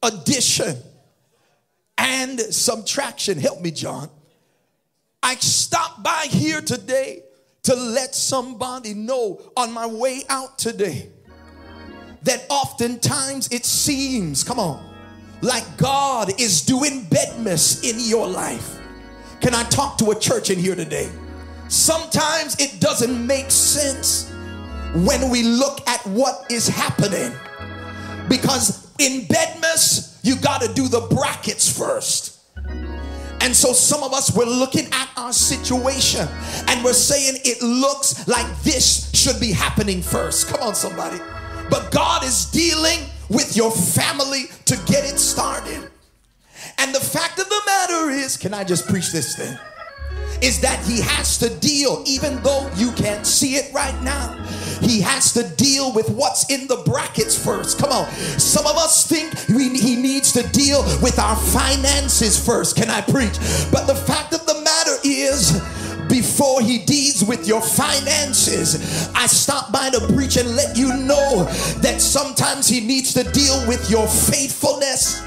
addition, 0.02 0.76
and 1.96 2.40
subtraction. 2.40 3.38
Help 3.38 3.60
me, 3.60 3.70
John. 3.70 4.10
I 5.22 5.36
stopped 5.36 6.02
by 6.02 6.26
here 6.28 6.60
today 6.60 7.22
to 7.62 7.74
let 7.74 8.14
somebody 8.14 8.94
know 8.94 9.40
on 9.56 9.72
my 9.72 9.86
way 9.86 10.22
out 10.28 10.58
today 10.58 11.10
that 12.22 12.44
oftentimes 12.50 13.48
it 13.52 13.64
seems, 13.64 14.44
come 14.44 14.58
on, 14.58 14.84
like 15.42 15.64
God 15.76 16.40
is 16.40 16.62
doing 16.62 17.02
BEDMAS 17.06 17.88
in 17.88 17.96
your 18.08 18.26
life. 18.26 18.78
Can 19.40 19.54
I 19.54 19.62
talk 19.64 19.96
to 19.98 20.10
a 20.10 20.18
church 20.18 20.50
in 20.50 20.58
here 20.58 20.74
today? 20.74 21.10
Sometimes 21.68 22.58
it 22.60 22.80
doesn't 22.80 23.26
make 23.26 23.50
sense 23.50 24.30
when 24.94 25.30
we 25.30 25.42
look 25.44 25.86
at 25.88 26.04
what 26.06 26.50
is 26.50 26.66
happening 26.66 27.32
because 28.28 28.92
in 28.98 29.22
BEDMAS, 29.22 30.20
you 30.22 30.36
got 30.36 30.60
to 30.60 30.72
do 30.74 30.88
the 30.88 31.00
brackets 31.14 31.76
first. 31.76 32.39
And 33.40 33.56
so 33.56 33.72
some 33.72 34.02
of 34.02 34.12
us, 34.12 34.34
we're 34.34 34.44
looking 34.44 34.86
at 34.92 35.08
our 35.16 35.32
situation 35.32 36.28
and 36.68 36.84
we're 36.84 36.92
saying 36.92 37.38
it 37.44 37.62
looks 37.62 38.28
like 38.28 38.46
this 38.62 39.10
should 39.14 39.40
be 39.40 39.52
happening 39.52 40.02
first. 40.02 40.48
Come 40.48 40.62
on, 40.62 40.74
somebody. 40.74 41.18
But 41.70 41.90
God 41.90 42.24
is 42.24 42.46
dealing 42.46 43.00
with 43.28 43.56
your 43.56 43.70
family 43.70 44.44
to 44.66 44.76
get 44.86 45.04
it 45.04 45.18
started. 45.18 45.90
And 46.78 46.94
the 46.94 47.00
fact 47.00 47.38
of 47.38 47.48
the 47.48 47.60
matter 47.66 48.10
is, 48.10 48.36
can 48.36 48.52
I 48.52 48.64
just 48.64 48.88
preach 48.88 49.12
this 49.12 49.36
thing? 49.36 49.56
Is 50.42 50.60
that 50.60 50.84
he 50.84 51.00
has 51.00 51.38
to 51.38 51.50
deal, 51.58 52.02
even 52.06 52.42
though 52.42 52.70
you 52.76 52.92
can't 52.92 53.26
see 53.26 53.56
it 53.56 53.72
right 53.72 54.00
now. 54.02 54.36
He 54.80 55.00
has 55.02 55.32
to 55.34 55.42
deal 55.56 55.92
with 55.92 56.08
what's 56.10 56.50
in 56.50 56.66
the 56.66 56.82
brackets 56.86 57.42
first. 57.42 57.78
Come 57.78 57.90
on. 57.90 58.10
Some 58.38 58.66
of 58.66 58.76
us 58.76 59.06
think 59.06 59.34
we, 59.48 59.68
he 59.78 59.96
needs 59.96 60.32
to 60.32 60.42
deal 60.48 60.82
with 61.02 61.18
our 61.18 61.36
finances 61.36 62.42
first. 62.44 62.76
Can 62.76 62.88
I 62.88 63.02
preach? 63.02 63.38
But 63.70 63.86
the 63.86 63.94
fact 63.94 64.32
of 64.32 64.46
the 64.46 64.60
matter 64.62 64.96
is, 65.04 65.60
before 66.08 66.60
he 66.60 66.78
deals 66.78 67.24
with 67.24 67.46
your 67.46 67.62
finances. 67.62 69.08
I 69.14 69.26
stop 69.28 69.70
by 69.72 69.90
to 69.90 70.12
preach 70.12 70.36
and 70.36 70.56
let 70.56 70.76
you 70.76 70.88
know 70.96 71.44
that 71.82 72.00
sometimes 72.00 72.66
he 72.66 72.80
needs 72.80 73.14
to 73.14 73.22
deal 73.22 73.64
with 73.68 73.88
your 73.88 74.08
faithfulness. 74.08 75.22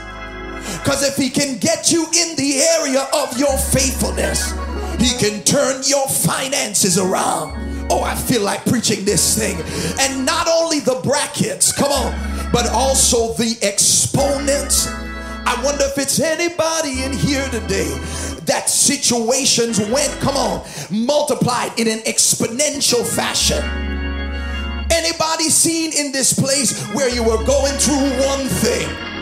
Because 0.79 1.03
if 1.03 1.15
he 1.15 1.29
can 1.29 1.57
get 1.57 1.91
you 1.91 2.05
in 2.05 2.35
the 2.35 2.61
area 2.79 3.07
of 3.13 3.37
your 3.37 3.57
faithfulness, 3.57 4.51
he 4.99 5.17
can 5.17 5.43
turn 5.43 5.81
your 5.85 6.07
finances 6.07 6.97
around. 6.97 7.87
Oh, 7.91 8.03
I 8.03 8.15
feel 8.15 8.41
like 8.41 8.65
preaching 8.65 9.05
this 9.05 9.37
thing. 9.37 9.57
And 9.99 10.25
not 10.25 10.47
only 10.47 10.79
the 10.79 10.99
brackets, 11.03 11.71
come 11.71 11.91
on, 11.91 12.51
but 12.51 12.69
also 12.69 13.33
the 13.33 13.57
exponents. 13.61 14.87
I 15.45 15.61
wonder 15.63 15.83
if 15.83 15.97
it's 15.97 16.19
anybody 16.19 17.03
in 17.03 17.11
here 17.11 17.45
today 17.49 17.89
that 18.45 18.69
situations 18.69 19.79
went, 19.79 20.11
come 20.21 20.37
on, 20.37 20.65
multiplied 20.89 21.77
in 21.79 21.87
an 21.87 21.99
exponential 21.99 23.05
fashion. 23.05 23.61
Anybody 24.91 25.49
seen 25.49 25.91
in 25.93 26.11
this 26.11 26.33
place 26.33 26.81
where 26.93 27.09
you 27.09 27.23
were 27.23 27.43
going 27.45 27.73
through 27.73 28.27
one 28.27 28.47
thing? 28.47 29.12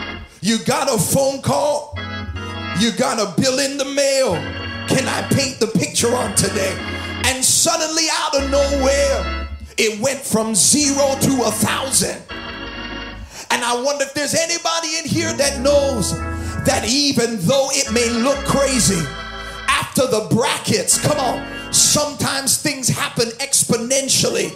You 0.44 0.58
got 0.64 0.92
a 0.92 0.98
phone 0.98 1.40
call, 1.40 1.94
you 2.80 2.90
got 2.90 3.20
a 3.20 3.40
bill 3.40 3.60
in 3.60 3.76
the 3.76 3.84
mail, 3.84 4.34
can 4.88 5.06
I 5.06 5.22
paint 5.32 5.60
the 5.60 5.68
picture 5.68 6.12
on 6.16 6.34
today? 6.34 6.76
And 7.26 7.44
suddenly, 7.44 8.06
out 8.10 8.34
of 8.34 8.50
nowhere, 8.50 9.48
it 9.78 10.00
went 10.00 10.18
from 10.18 10.56
zero 10.56 11.14
to 11.20 11.44
a 11.44 11.50
thousand. 11.52 12.20
And 13.52 13.62
I 13.62 13.80
wonder 13.84 14.02
if 14.02 14.14
there's 14.14 14.34
anybody 14.34 14.96
in 14.98 15.04
here 15.04 15.32
that 15.32 15.60
knows 15.60 16.18
that 16.64 16.86
even 16.88 17.36
though 17.42 17.68
it 17.70 17.92
may 17.92 18.10
look 18.10 18.38
crazy, 18.44 19.06
after 19.68 20.08
the 20.08 20.26
brackets, 20.34 21.00
come 21.00 21.20
on, 21.20 21.72
sometimes 21.72 22.60
things 22.60 22.88
happen 22.88 23.28
exponentially. 23.38 24.52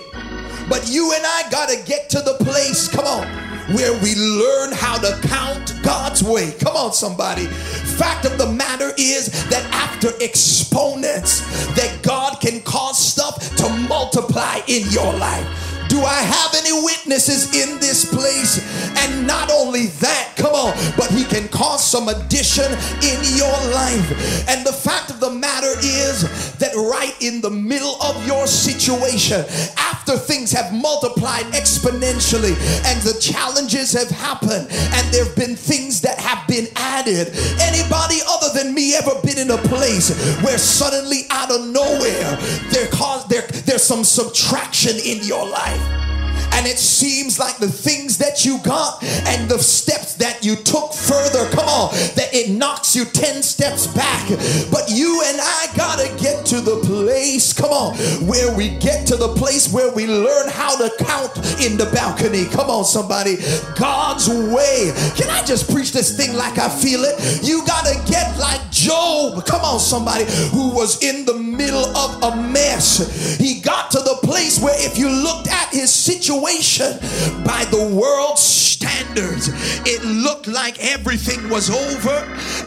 But 0.69 0.91
you 0.91 1.13
and 1.15 1.25
I 1.25 1.49
got 1.49 1.69
to 1.69 1.81
get 1.85 2.11
to 2.11 2.23
the 2.23 2.35
place, 2.45 2.89
come 2.89 3.07
on, 3.07 3.56
where 3.73 3.93
we 4.03 4.15
learn 4.15 4.73
how 4.73 4.99
to 4.99 5.19
count 5.29 5.75
God's 5.83 6.23
way. 6.23 6.53
Come 6.61 6.77
on, 6.77 6.93
somebody. 6.93 7.47
Fact 7.47 8.25
of 8.25 8.39
the 8.39 8.51
matter 8.53 8.93
is 8.99 9.31
that 9.49 9.65
after 9.73 10.11
exponents, 10.21 11.41
that 11.75 12.01
God 12.03 12.41
can 12.41 12.61
cause 12.63 12.99
stuff 12.99 13.57
to 13.57 13.69
multiply 13.89 14.61
in 14.69 14.89
your 14.91 15.13
life. 15.15 15.67
Do 15.89 16.03
I 16.03 16.15
have 16.15 16.55
any 16.55 16.73
witnesses 16.85 17.55
in 17.55 17.79
this 17.79 18.05
place? 18.13 18.59
And 18.99 19.27
not 19.27 19.51
only 19.53 19.87
that, 19.87 20.35
come 20.37 20.53
on, 20.53 20.75
but 20.97 21.11
he 21.11 21.25
can 21.25 21.49
cause 21.49 21.85
some 21.85 22.09
addition 22.09 22.67
in 23.03 23.19
your 23.37 23.57
life. 23.73 24.49
And 24.49 24.67
the 24.67 24.73
fact 24.73 25.11
of 25.11 25.21
the 25.21 25.31
matter 25.31 25.73
is 25.79 26.56
that 26.67 26.77
right 26.77 27.15
in 27.23 27.41
the 27.41 27.51
middle 27.51 28.01
of 28.03 28.27
your 28.27 28.47
situation, 28.47 29.45
after 29.77 30.17
things 30.17 30.53
have 30.53 30.73
multiplied 30.73 31.45
exponentially 31.47 32.55
and 32.87 33.03
the 33.03 33.17
challenges 33.21 33.93
have 33.93 34.09
happened 34.11 34.69
and 34.71 35.15
there 35.15 35.25
have 35.25 35.37
been 35.37 35.57
things 35.57 36.01
that 36.01 36.19
have 36.19 36.47
been 36.49 36.67
added, 36.77 37.29
anybody 37.61 38.19
other 38.29 38.53
than 38.59 38.75
me 38.75 38.95
ever 38.95 39.13
been 39.23 39.39
in 39.39 39.51
a 39.51 39.59
place 39.69 40.11
where 40.43 40.59
suddenly 40.59 41.23
out 41.31 41.51
of 41.51 41.67
nowhere 41.69 42.37
there, 42.71 42.89
cause, 42.89 43.27
there 43.29 43.47
there's 43.67 43.85
some 43.85 44.05
subtraction 44.05 44.97
in 45.05 45.23
your 45.23 45.49
life? 45.49 46.16
And 46.53 46.67
it 46.67 46.79
seems 46.79 47.39
like 47.39 47.59
the 47.59 47.69
things 47.69 48.19
that 48.19 48.45
you 48.45 48.59
got 48.65 49.03
and 49.03 49.49
the 49.49 49.59
steps 49.59 50.15
that 50.15 50.45
you 50.45 50.57
took 50.57 50.93
further, 50.93 51.49
come 51.51 51.69
on, 51.69 51.91
that 52.17 52.31
it 52.33 52.51
knocks 52.51 52.95
you 52.95 53.05
10 53.05 53.43
steps 53.43 53.87
back. 53.87 54.29
But 54.71 54.91
you 54.91 55.23
and 55.27 55.39
I 55.41 55.69
gotta 55.77 56.09
get 56.23 56.47
to 56.47 56.61
the 56.61 56.77
place, 56.85 57.53
come 57.53 57.71
on, 57.71 57.97
where 58.27 58.55
we 58.57 58.71
get 58.79 59.07
to 59.09 59.17
the 59.17 59.29
place 59.35 59.73
where 59.73 59.93
we 59.93 60.07
learn 60.07 60.49
how 60.49 60.77
to 60.77 60.91
count 61.05 61.37
in 61.61 61.77
the 61.77 61.91
balcony. 61.93 62.47
Come 62.47 62.71
on, 62.71 62.85
somebody. 62.85 63.37
God's 63.79 64.29
way. 64.29 64.93
Can 65.17 65.29
I 65.31 65.43
just 65.45 65.71
preach 65.71 65.93
this 65.93 66.17
thing 66.17 66.35
like 66.35 66.59
I 66.59 66.69
feel 66.69 67.03
it? 67.05 67.43
You 67.43 67.65
gotta 67.67 67.95
get 68.11 68.37
like 68.39 68.61
Job, 68.71 69.45
come 69.47 69.63
on, 69.63 69.81
somebody, 69.81 70.25
who 70.51 70.71
was 70.71 71.03
in 71.03 71.25
the 71.25 71.35
middle 71.35 71.87
of 71.97 72.23
a 72.23 72.37
mess, 72.37 73.37
he 73.39 73.61
got 73.61 73.91
to 73.91 73.99
the 73.99 74.19
place 74.23 74.61
where 74.61 74.75
if 74.79 74.99
you 74.99 75.09
looked 75.09 75.49
at 75.49 75.71
his 75.71 75.93
situation 75.93 76.36
by 76.41 77.65
the 77.71 77.95
world's 77.95 78.43
standards, 78.43 79.51
it 79.87 80.05
looked 80.05 80.47
like 80.47 80.79
everything 80.81 81.49
was 81.49 81.71
over 81.71 82.17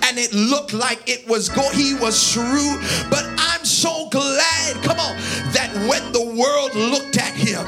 and 0.04 0.18
it 0.18 0.34
looked 0.34 0.74
like 0.74 1.08
it 1.08 1.28
was 1.28 1.50
go 1.50 1.70
he 1.72 1.94
was 1.94 2.34
through. 2.34 2.80
But 3.10 3.26
I'm 3.38 3.64
so 3.66 4.10
glad, 4.10 4.76
come 4.84 5.00
on, 5.00 5.16
that 5.54 5.70
when 5.88 6.12
the 6.12 6.26
world 6.36 6.74
looked 6.76 7.18
at 7.18 7.34
him 7.34 7.66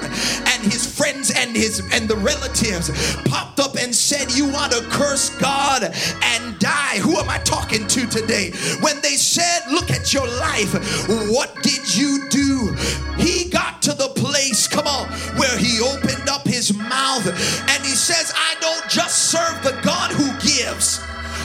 and 0.48 0.72
his 0.72 0.86
friends 0.86 1.32
and 1.36 1.56
his 1.56 1.80
and 1.94 2.08
the 2.08 2.18
relatives 2.18 2.90
popped 3.26 3.60
up 3.60 3.76
and 3.78 3.94
said, 3.94 4.32
You 4.32 4.48
want 4.52 4.72
to 4.74 4.82
curse 4.90 5.30
God 5.38 5.84
and 5.84 6.60
die. 6.60 6.98
Who 7.00 7.18
am 7.18 7.30
I 7.30 7.38
talking 7.40 7.88
to 7.88 8.08
today? 8.08 8.52
When 8.82 9.00
they 9.02 9.16
said, 9.16 9.62
Look 9.70 9.92
at 9.92 10.14
your 10.14 10.28
life, 10.28 10.74
what 11.30 11.56
did 11.62 11.96
you 11.96 12.28
do? 12.30 12.76
He 13.18 13.50
got 13.50 13.82
to 13.84 13.94
the 13.94 14.10
place, 14.10 14.68
come 14.68 14.88
on, 14.88 15.08
where 15.42 15.58
he 15.58 15.82
opened 15.82 16.30
up 16.30 16.48
his 16.48 16.72
mouth 16.72 17.26
and 17.26 17.84
he 17.84 17.96
says, 17.98 18.32
I 18.36 18.54
don't 18.62 18.88
just 18.88 19.32
serve 19.32 19.64
the 19.64 19.74
God 19.82 20.12
who 20.12 20.30
gives 20.40 21.02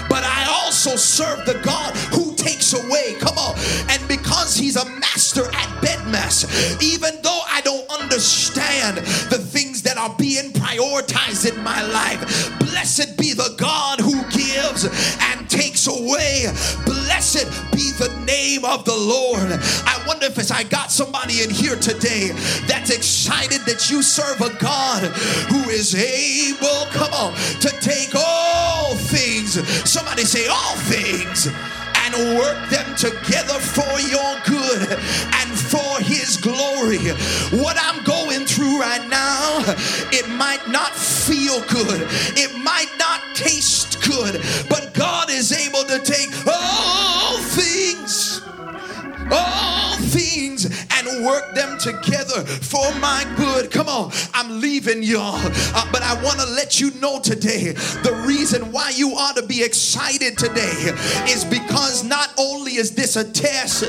but 0.09 0.22
I 0.22 0.47
also 0.62 0.97
serve 0.97 1.44
the 1.47 1.59
God 1.64 1.97
who 2.14 2.34
takes 2.36 2.72
away. 2.72 3.14
Come 3.18 3.36
on. 3.38 3.55
And 3.88 4.07
because 4.07 4.57
he's 4.57 4.76
a 4.76 4.84
master 4.84 5.44
at 5.47 5.68
BEDMAS, 5.82 6.80
even 6.80 7.20
though 7.22 7.40
I 7.49 7.61
don't 7.62 7.88
understand 7.90 8.99
the 8.99 9.38
things 9.38 9.82
that 9.82 9.97
are 9.97 10.14
being 10.16 10.53
prioritized 10.53 11.51
in 11.51 11.61
my 11.62 11.82
life, 11.88 12.20
blessed 12.61 13.18
be 13.18 13.32
the 13.32 13.55
God 13.59 14.01
who 14.01 14.22
gives 14.30 14.84
and 15.20 15.49
takes 15.51 15.86
away. 15.88 16.47
Blessed 16.84 16.95
be 17.72 17.91
the 17.99 18.14
name 18.24 18.64
of 18.64 18.85
the 18.85 18.95
Lord. 18.95 19.51
I 19.85 20.03
wonder 20.07 20.27
if 20.27 20.53
I 20.53 20.62
got 20.62 20.93
somebody 20.93 21.43
in 21.43 21.51
here 21.51 21.77
today 21.77 22.31
that's 22.68 22.91
excited 22.91 23.62
that 23.66 23.91
you 23.91 24.03
serve 24.03 24.41
a 24.41 24.55
God 24.59 25.03
who 25.51 25.68
is 25.70 25.95
able, 25.95 26.87
come 26.93 27.12
on, 27.12 27.35
to 27.61 27.68
take 27.81 28.14
all 28.14 28.95
things. 28.95 29.59
Somebody 29.89 30.22
say 30.22 30.47
all 30.47 30.77
things 30.87 31.49
and 32.07 32.39
work 32.39 32.71
them 32.71 32.95
together 32.97 33.59
for 33.59 34.01
your 34.01 34.39
good 34.47 34.93
and 34.93 35.51
for 35.59 36.01
his 36.01 36.37
glory. 36.37 36.99
What 37.61 37.77
I'm 37.81 38.05
going 38.05 38.47
through 38.47 38.81
right 38.81 39.07
now, 39.09 39.65
it 40.13 40.29
might 40.29 40.67
not 40.69 40.95
feel 40.95 41.61
good, 41.63 42.07
it 42.37 42.57
might 42.63 42.93
not 42.99 43.21
taste 43.35 44.03
good, 44.09 44.41
but 44.69 44.95
God 44.95 45.31
is 45.31 45.53
able 45.53 45.85
to 45.85 45.99
take 45.99 46.31
all 46.47 47.39
things 47.39 48.43
all 49.31 49.97
things 49.97 50.67
and 50.67 51.25
work 51.25 51.55
them 51.55 51.79
together 51.79 52.45
for 52.45 52.93
my 53.01 53.25
good. 53.37 53.71
Come 53.71 53.89
on, 53.89 54.13
I'm 54.35 54.61
leaving 54.61 55.03
y'all, 55.03 55.41
uh, 55.45 55.89
but 55.91 56.03
I 56.03 56.15
want 56.23 56.41
to 56.41 56.47
let 56.47 56.81
you 56.81 56.91
know 57.01 57.21
today 57.21 57.73
the 58.03 58.23
reason 58.27 58.73
why 58.73 58.91
you 58.95 59.13
ought 59.13 59.37
to 59.37 59.43
be 59.43 59.63
excited 59.63 60.39
today 60.39 60.93
is 61.27 61.45
because 61.45 61.56
not 62.09 62.33
only 62.39 62.77
is 62.77 62.95
this 62.95 63.17
a 63.17 63.25
test 63.25 63.81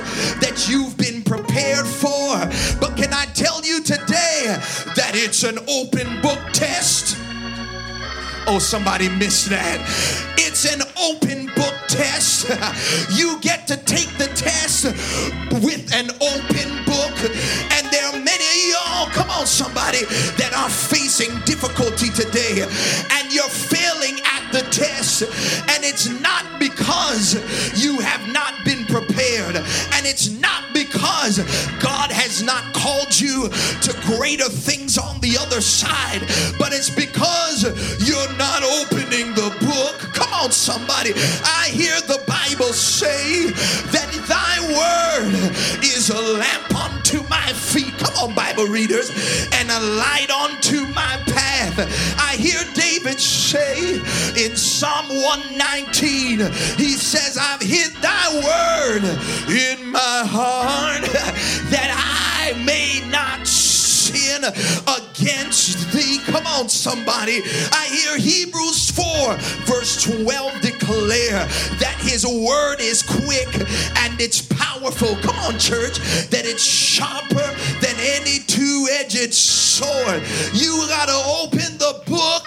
that 0.42 0.68
you've 0.70 0.98
been 0.98 1.24
prepared 1.24 1.86
for, 1.86 2.38
but 2.80 2.96
can 2.98 3.14
I 3.14 3.26
tell 3.34 3.64
you 3.64 3.82
today 3.82 4.58
that 4.96 5.12
it's 5.14 5.44
an 5.44 5.60
open 5.68 6.22
book 6.22 6.40
test? 6.54 7.18
Oh, 8.50 8.60
somebody 8.60 9.10
missed 9.10 9.50
that. 9.50 9.84
It's 10.38 10.64
an 10.74 10.82
open 10.98 11.48
book 11.54 11.76
test. 11.88 12.48
You 13.12 13.40
get 13.42 13.68
to 13.68 13.78
take 13.78 14.10
the 14.18 14.28
test 14.36 14.86
with 15.62 15.94
an 15.94 16.10
open 16.22 16.70
book. 16.86 17.16
And 17.76 17.84
there 17.92 18.06
are 18.08 18.20
many 18.20 18.46
of 18.46 18.62
y'all, 18.72 19.08
come 19.08 19.30
on, 19.30 19.46
somebody, 19.46 20.06
that 20.38 20.54
are 20.56 20.70
facing 20.70 21.30
difficulty 21.46 22.10
today. 22.10 22.64
And 23.12 23.34
you're 23.34 23.50
test. 24.78 25.24
And 25.74 25.84
it's 25.84 26.08
not 26.22 26.46
because 26.60 27.34
you 27.82 28.00
have 28.00 28.28
not 28.32 28.54
been 28.64 28.86
prepared. 28.86 29.56
And 29.56 30.06
it's 30.06 30.30
not 30.30 30.64
because 30.74 31.38
God 31.80 32.12
has 32.12 32.44
not 32.44 32.64
called 32.74 33.20
you 33.20 33.50
to 33.50 33.92
greater 34.06 34.50
things 34.50 34.98
on 34.98 35.20
the 35.22 35.38
other 35.40 35.62
side. 35.62 36.22
But 36.60 36.74
it's 36.74 36.90
because 36.90 37.64
you're 38.06 38.34
not 38.38 38.62
opening 38.64 39.34
the 39.34 39.50
book. 39.66 40.14
Come 40.14 40.34
on, 40.34 40.52
somebody. 40.52 41.14
I 41.44 41.70
hear 41.72 42.00
the 42.02 42.22
Bible 42.28 42.74
say 42.74 43.50
that 43.92 44.10
thy 44.30 44.54
word 44.78 45.34
is 45.84 46.10
a 46.10 46.22
lamp 46.22 46.76
unto 46.76 47.24
my 47.30 47.54
feet. 47.54 47.94
Come 47.98 48.30
on, 48.30 48.36
Bible 48.36 48.66
readers, 48.66 49.10
and 49.54 49.70
a 49.72 49.80
light 49.80 50.30
unto 50.30 50.86
my 50.94 51.18
path. 51.26 51.80
I 52.20 52.36
hear 52.36 52.60
David 52.74 53.20
say 53.48 53.96
in 54.36 54.58
Psalm 54.58 55.08
119, 55.08 56.40
he 56.76 56.92
says, 57.00 57.38
I've 57.40 57.62
hid 57.62 57.94
thy 58.02 58.28
word 58.44 59.04
in 59.48 59.90
my 59.90 60.24
heart 60.28 61.04
that 61.72 61.90
I 61.96 62.62
may 62.66 63.02
not 63.10 63.48
sin 63.48 64.44
against 64.44 65.94
thee. 65.94 66.20
Come 66.26 66.46
on, 66.46 66.68
somebody. 66.68 67.42
I 67.72 67.88
hear 67.88 68.18
Hebrews 68.18 68.92
4, 68.92 69.36
verse 69.64 70.04
12 70.04 70.62
declare 70.62 71.48
that 71.80 71.96
his 72.02 72.26
word 72.26 72.82
is 72.82 73.02
quick 73.02 73.48
and 74.04 74.20
it's 74.20 74.42
powerful. 74.42 75.16
Come 75.24 75.38
on, 75.40 75.58
church, 75.58 76.00
that 76.32 76.44
it's 76.44 76.64
sharper 76.64 77.48
than 77.80 77.96
any 78.00 78.40
two 78.40 78.88
edged 79.00 79.34
sword. 79.34 80.22
You 80.54 80.84
got 80.90 81.08
to 81.08 81.20
open 81.44 81.78
the 81.78 82.02
book. 82.06 82.47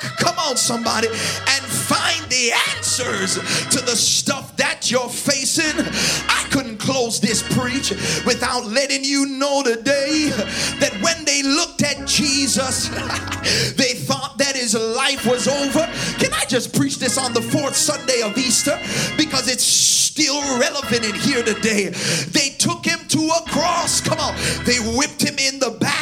Somebody, 0.60 1.08
and 1.08 1.64
find 1.64 2.30
the 2.30 2.52
answers 2.74 3.34
to 3.70 3.80
the 3.84 3.96
stuff 3.96 4.56
that 4.56 4.90
you're 4.90 5.08
facing. 5.08 5.84
I 6.28 6.46
couldn't 6.50 6.78
close 6.78 7.20
this 7.20 7.42
preach 7.54 7.90
without 8.24 8.66
letting 8.66 9.04
you 9.04 9.26
know 9.26 9.62
today 9.62 10.30
that 10.78 10.92
when 11.02 11.24
they 11.24 11.42
looked 11.42 11.82
at 11.82 12.06
Jesus, 12.06 12.88
they 13.76 13.94
thought 13.94 14.38
that 14.38 14.56
his 14.56 14.74
life 14.74 15.26
was 15.26 15.48
over. 15.48 15.86
Can 16.18 16.32
I 16.32 16.44
just 16.46 16.74
preach 16.74 16.98
this 16.98 17.18
on 17.18 17.32
the 17.32 17.42
fourth 17.42 17.76
Sunday 17.76 18.22
of 18.22 18.36
Easter? 18.36 18.78
Because 19.16 19.48
it's 19.48 19.64
still 19.64 20.40
relevant 20.58 21.04
in 21.04 21.14
here 21.14 21.42
today. 21.42 21.88
They 22.30 22.50
took 22.58 22.84
him 22.84 22.98
to 23.08 23.18
a 23.18 23.48
cross. 23.48 24.00
Come 24.00 24.18
on. 24.18 24.34
They 24.64 24.78
whipped 24.96 25.22
him 25.22 25.38
in 25.38 25.58
the 25.58 25.70
back 25.80 25.99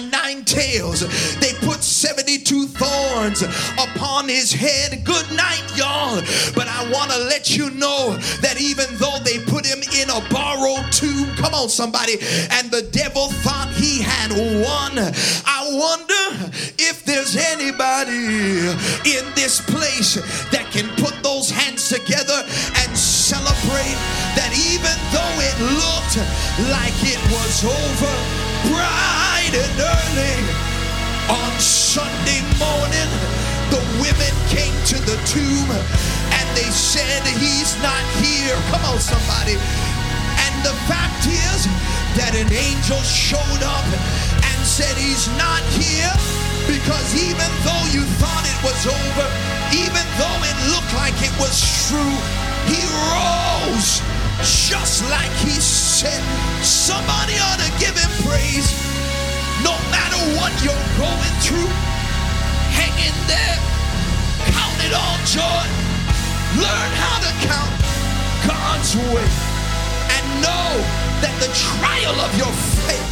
nine 0.00 0.44
tails. 0.44 1.00
They 1.38 1.52
put 1.66 1.82
72 1.82 2.66
thorns 2.66 3.42
upon 3.78 4.28
his 4.28 4.52
head. 4.52 5.04
Good 5.04 5.30
night, 5.32 5.64
y'all. 5.76 6.20
But 6.54 6.68
I 6.68 6.88
want 6.90 7.10
to 7.10 7.18
let 7.18 7.56
you 7.56 7.70
know 7.70 8.16
that 8.40 8.60
even 8.60 8.86
though 8.96 9.18
they 9.24 9.38
put 9.44 9.66
him 9.66 9.80
in 9.94 10.10
a 10.10 10.20
borrowed 10.30 10.90
tomb, 10.92 11.28
come 11.36 11.54
on, 11.54 11.68
somebody, 11.68 12.18
and 12.50 12.70
the 12.70 12.88
devil 12.92 13.28
thought 13.42 13.70
he 13.74 14.00
had 14.02 14.30
won. 14.30 14.98
I 15.46 15.68
wonder 15.70 16.52
if 16.78 17.04
there's 17.04 17.36
anybody 17.36 18.68
in 19.04 19.24
this 19.34 19.60
place 19.60 20.14
that 20.50 20.68
can 20.70 20.88
put 20.96 21.22
those 21.22 21.50
hands 21.50 21.88
together 21.88 22.44
and 22.44 22.96
celebrate 22.96 23.98
that 24.48 24.56
even 24.72 24.96
though 25.12 25.36
it 25.44 25.56
looked 25.76 26.16
like 26.72 26.96
it 27.04 27.20
was 27.28 27.68
over, 27.68 28.14
bright 28.72 29.52
and 29.52 29.76
early 29.76 30.40
on 31.28 31.52
Sunday 31.60 32.40
morning, 32.56 33.10
the 33.68 33.82
women 34.00 34.32
came 34.48 34.72
to 34.88 34.96
the 35.04 35.20
tomb 35.28 35.68
and 35.68 36.46
they 36.56 36.68
said, 36.72 37.20
He's 37.36 37.76
not 37.84 38.00
here. 38.24 38.56
Come 38.72 38.84
on, 38.88 38.96
somebody. 38.96 39.60
And 40.48 40.54
the 40.64 40.72
fact 40.88 41.28
is 41.28 41.68
that 42.16 42.32
an 42.32 42.48
angel 42.48 43.00
showed 43.04 43.60
up 43.60 43.84
and 44.32 44.58
said, 44.64 44.96
He's 44.96 45.28
not 45.36 45.60
here 45.76 46.14
because 46.64 47.12
even 47.20 47.50
though 47.68 47.84
you 47.92 48.08
thought 48.16 48.44
it 48.48 48.60
was 48.64 48.80
over, 48.88 49.26
even 49.76 50.04
though 50.16 50.40
it 50.40 50.56
looked 50.72 50.94
like 50.96 51.16
it 51.20 51.34
was 51.36 51.60
true, 51.84 52.16
He 52.64 52.80
rose 53.12 54.00
just 54.42 55.02
like 55.10 55.32
He 55.42 55.58
said. 55.60 56.22
Somebody 56.62 57.34
ought 57.38 57.58
to 57.58 57.70
give 57.78 57.94
Him 57.96 58.12
praise. 58.26 58.70
No 59.62 59.74
matter 59.90 60.20
what 60.38 60.52
you're 60.62 60.86
going 60.98 61.34
through, 61.42 61.70
hang 62.74 62.94
in 63.02 63.16
there. 63.26 63.58
Count 64.54 64.78
it 64.86 64.94
all 64.94 65.18
joy. 65.26 65.64
Learn 66.62 66.90
how 67.02 67.18
to 67.22 67.32
count 67.46 67.72
God's 68.46 68.94
way. 69.10 69.28
And 70.14 70.24
know 70.42 70.70
that 71.20 71.34
the 71.42 71.50
trial 71.52 72.16
of 72.22 72.30
your 72.38 72.54
faith 72.86 73.10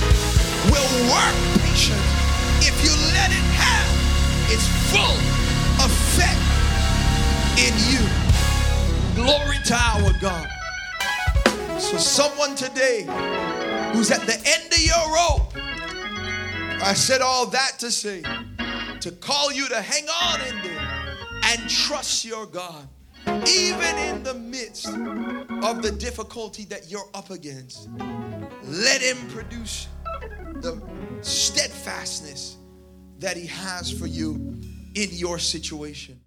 will 0.70 0.92
work 1.10 1.36
patience 1.60 2.26
if 2.62 2.74
you 2.82 2.92
let 3.12 3.30
it 3.30 3.46
have 3.58 3.90
its 4.50 4.66
full 4.90 5.18
effect 5.84 6.40
in 7.58 7.74
you. 7.90 8.02
Glory 9.14 9.58
to 9.64 9.74
our 9.74 10.12
God. 10.20 10.55
So, 11.78 11.98
someone 11.98 12.54
today 12.54 13.02
who's 13.92 14.10
at 14.10 14.22
the 14.22 14.40
end 14.46 14.72
of 14.72 14.78
your 14.78 15.14
rope, 15.14 15.52
I 16.82 16.94
said 16.94 17.20
all 17.20 17.46
that 17.46 17.78
to 17.80 17.90
say, 17.90 18.22
to 19.00 19.10
call 19.10 19.52
you 19.52 19.68
to 19.68 19.82
hang 19.82 20.08
on 20.08 20.40
in 20.48 20.62
there 20.62 21.16
and 21.44 21.68
trust 21.68 22.24
your 22.24 22.46
God, 22.46 22.88
even 23.46 23.98
in 23.98 24.22
the 24.22 24.34
midst 24.34 24.88
of 24.88 25.82
the 25.82 25.94
difficulty 25.98 26.64
that 26.64 26.90
you're 26.90 27.08
up 27.14 27.30
against. 27.30 27.88
Let 28.62 29.02
Him 29.02 29.28
produce 29.28 29.88
the 30.62 30.82
steadfastness 31.20 32.56
that 33.18 33.36
He 33.36 33.46
has 33.46 33.92
for 33.92 34.06
you 34.06 34.34
in 34.94 35.10
your 35.10 35.38
situation. 35.38 36.18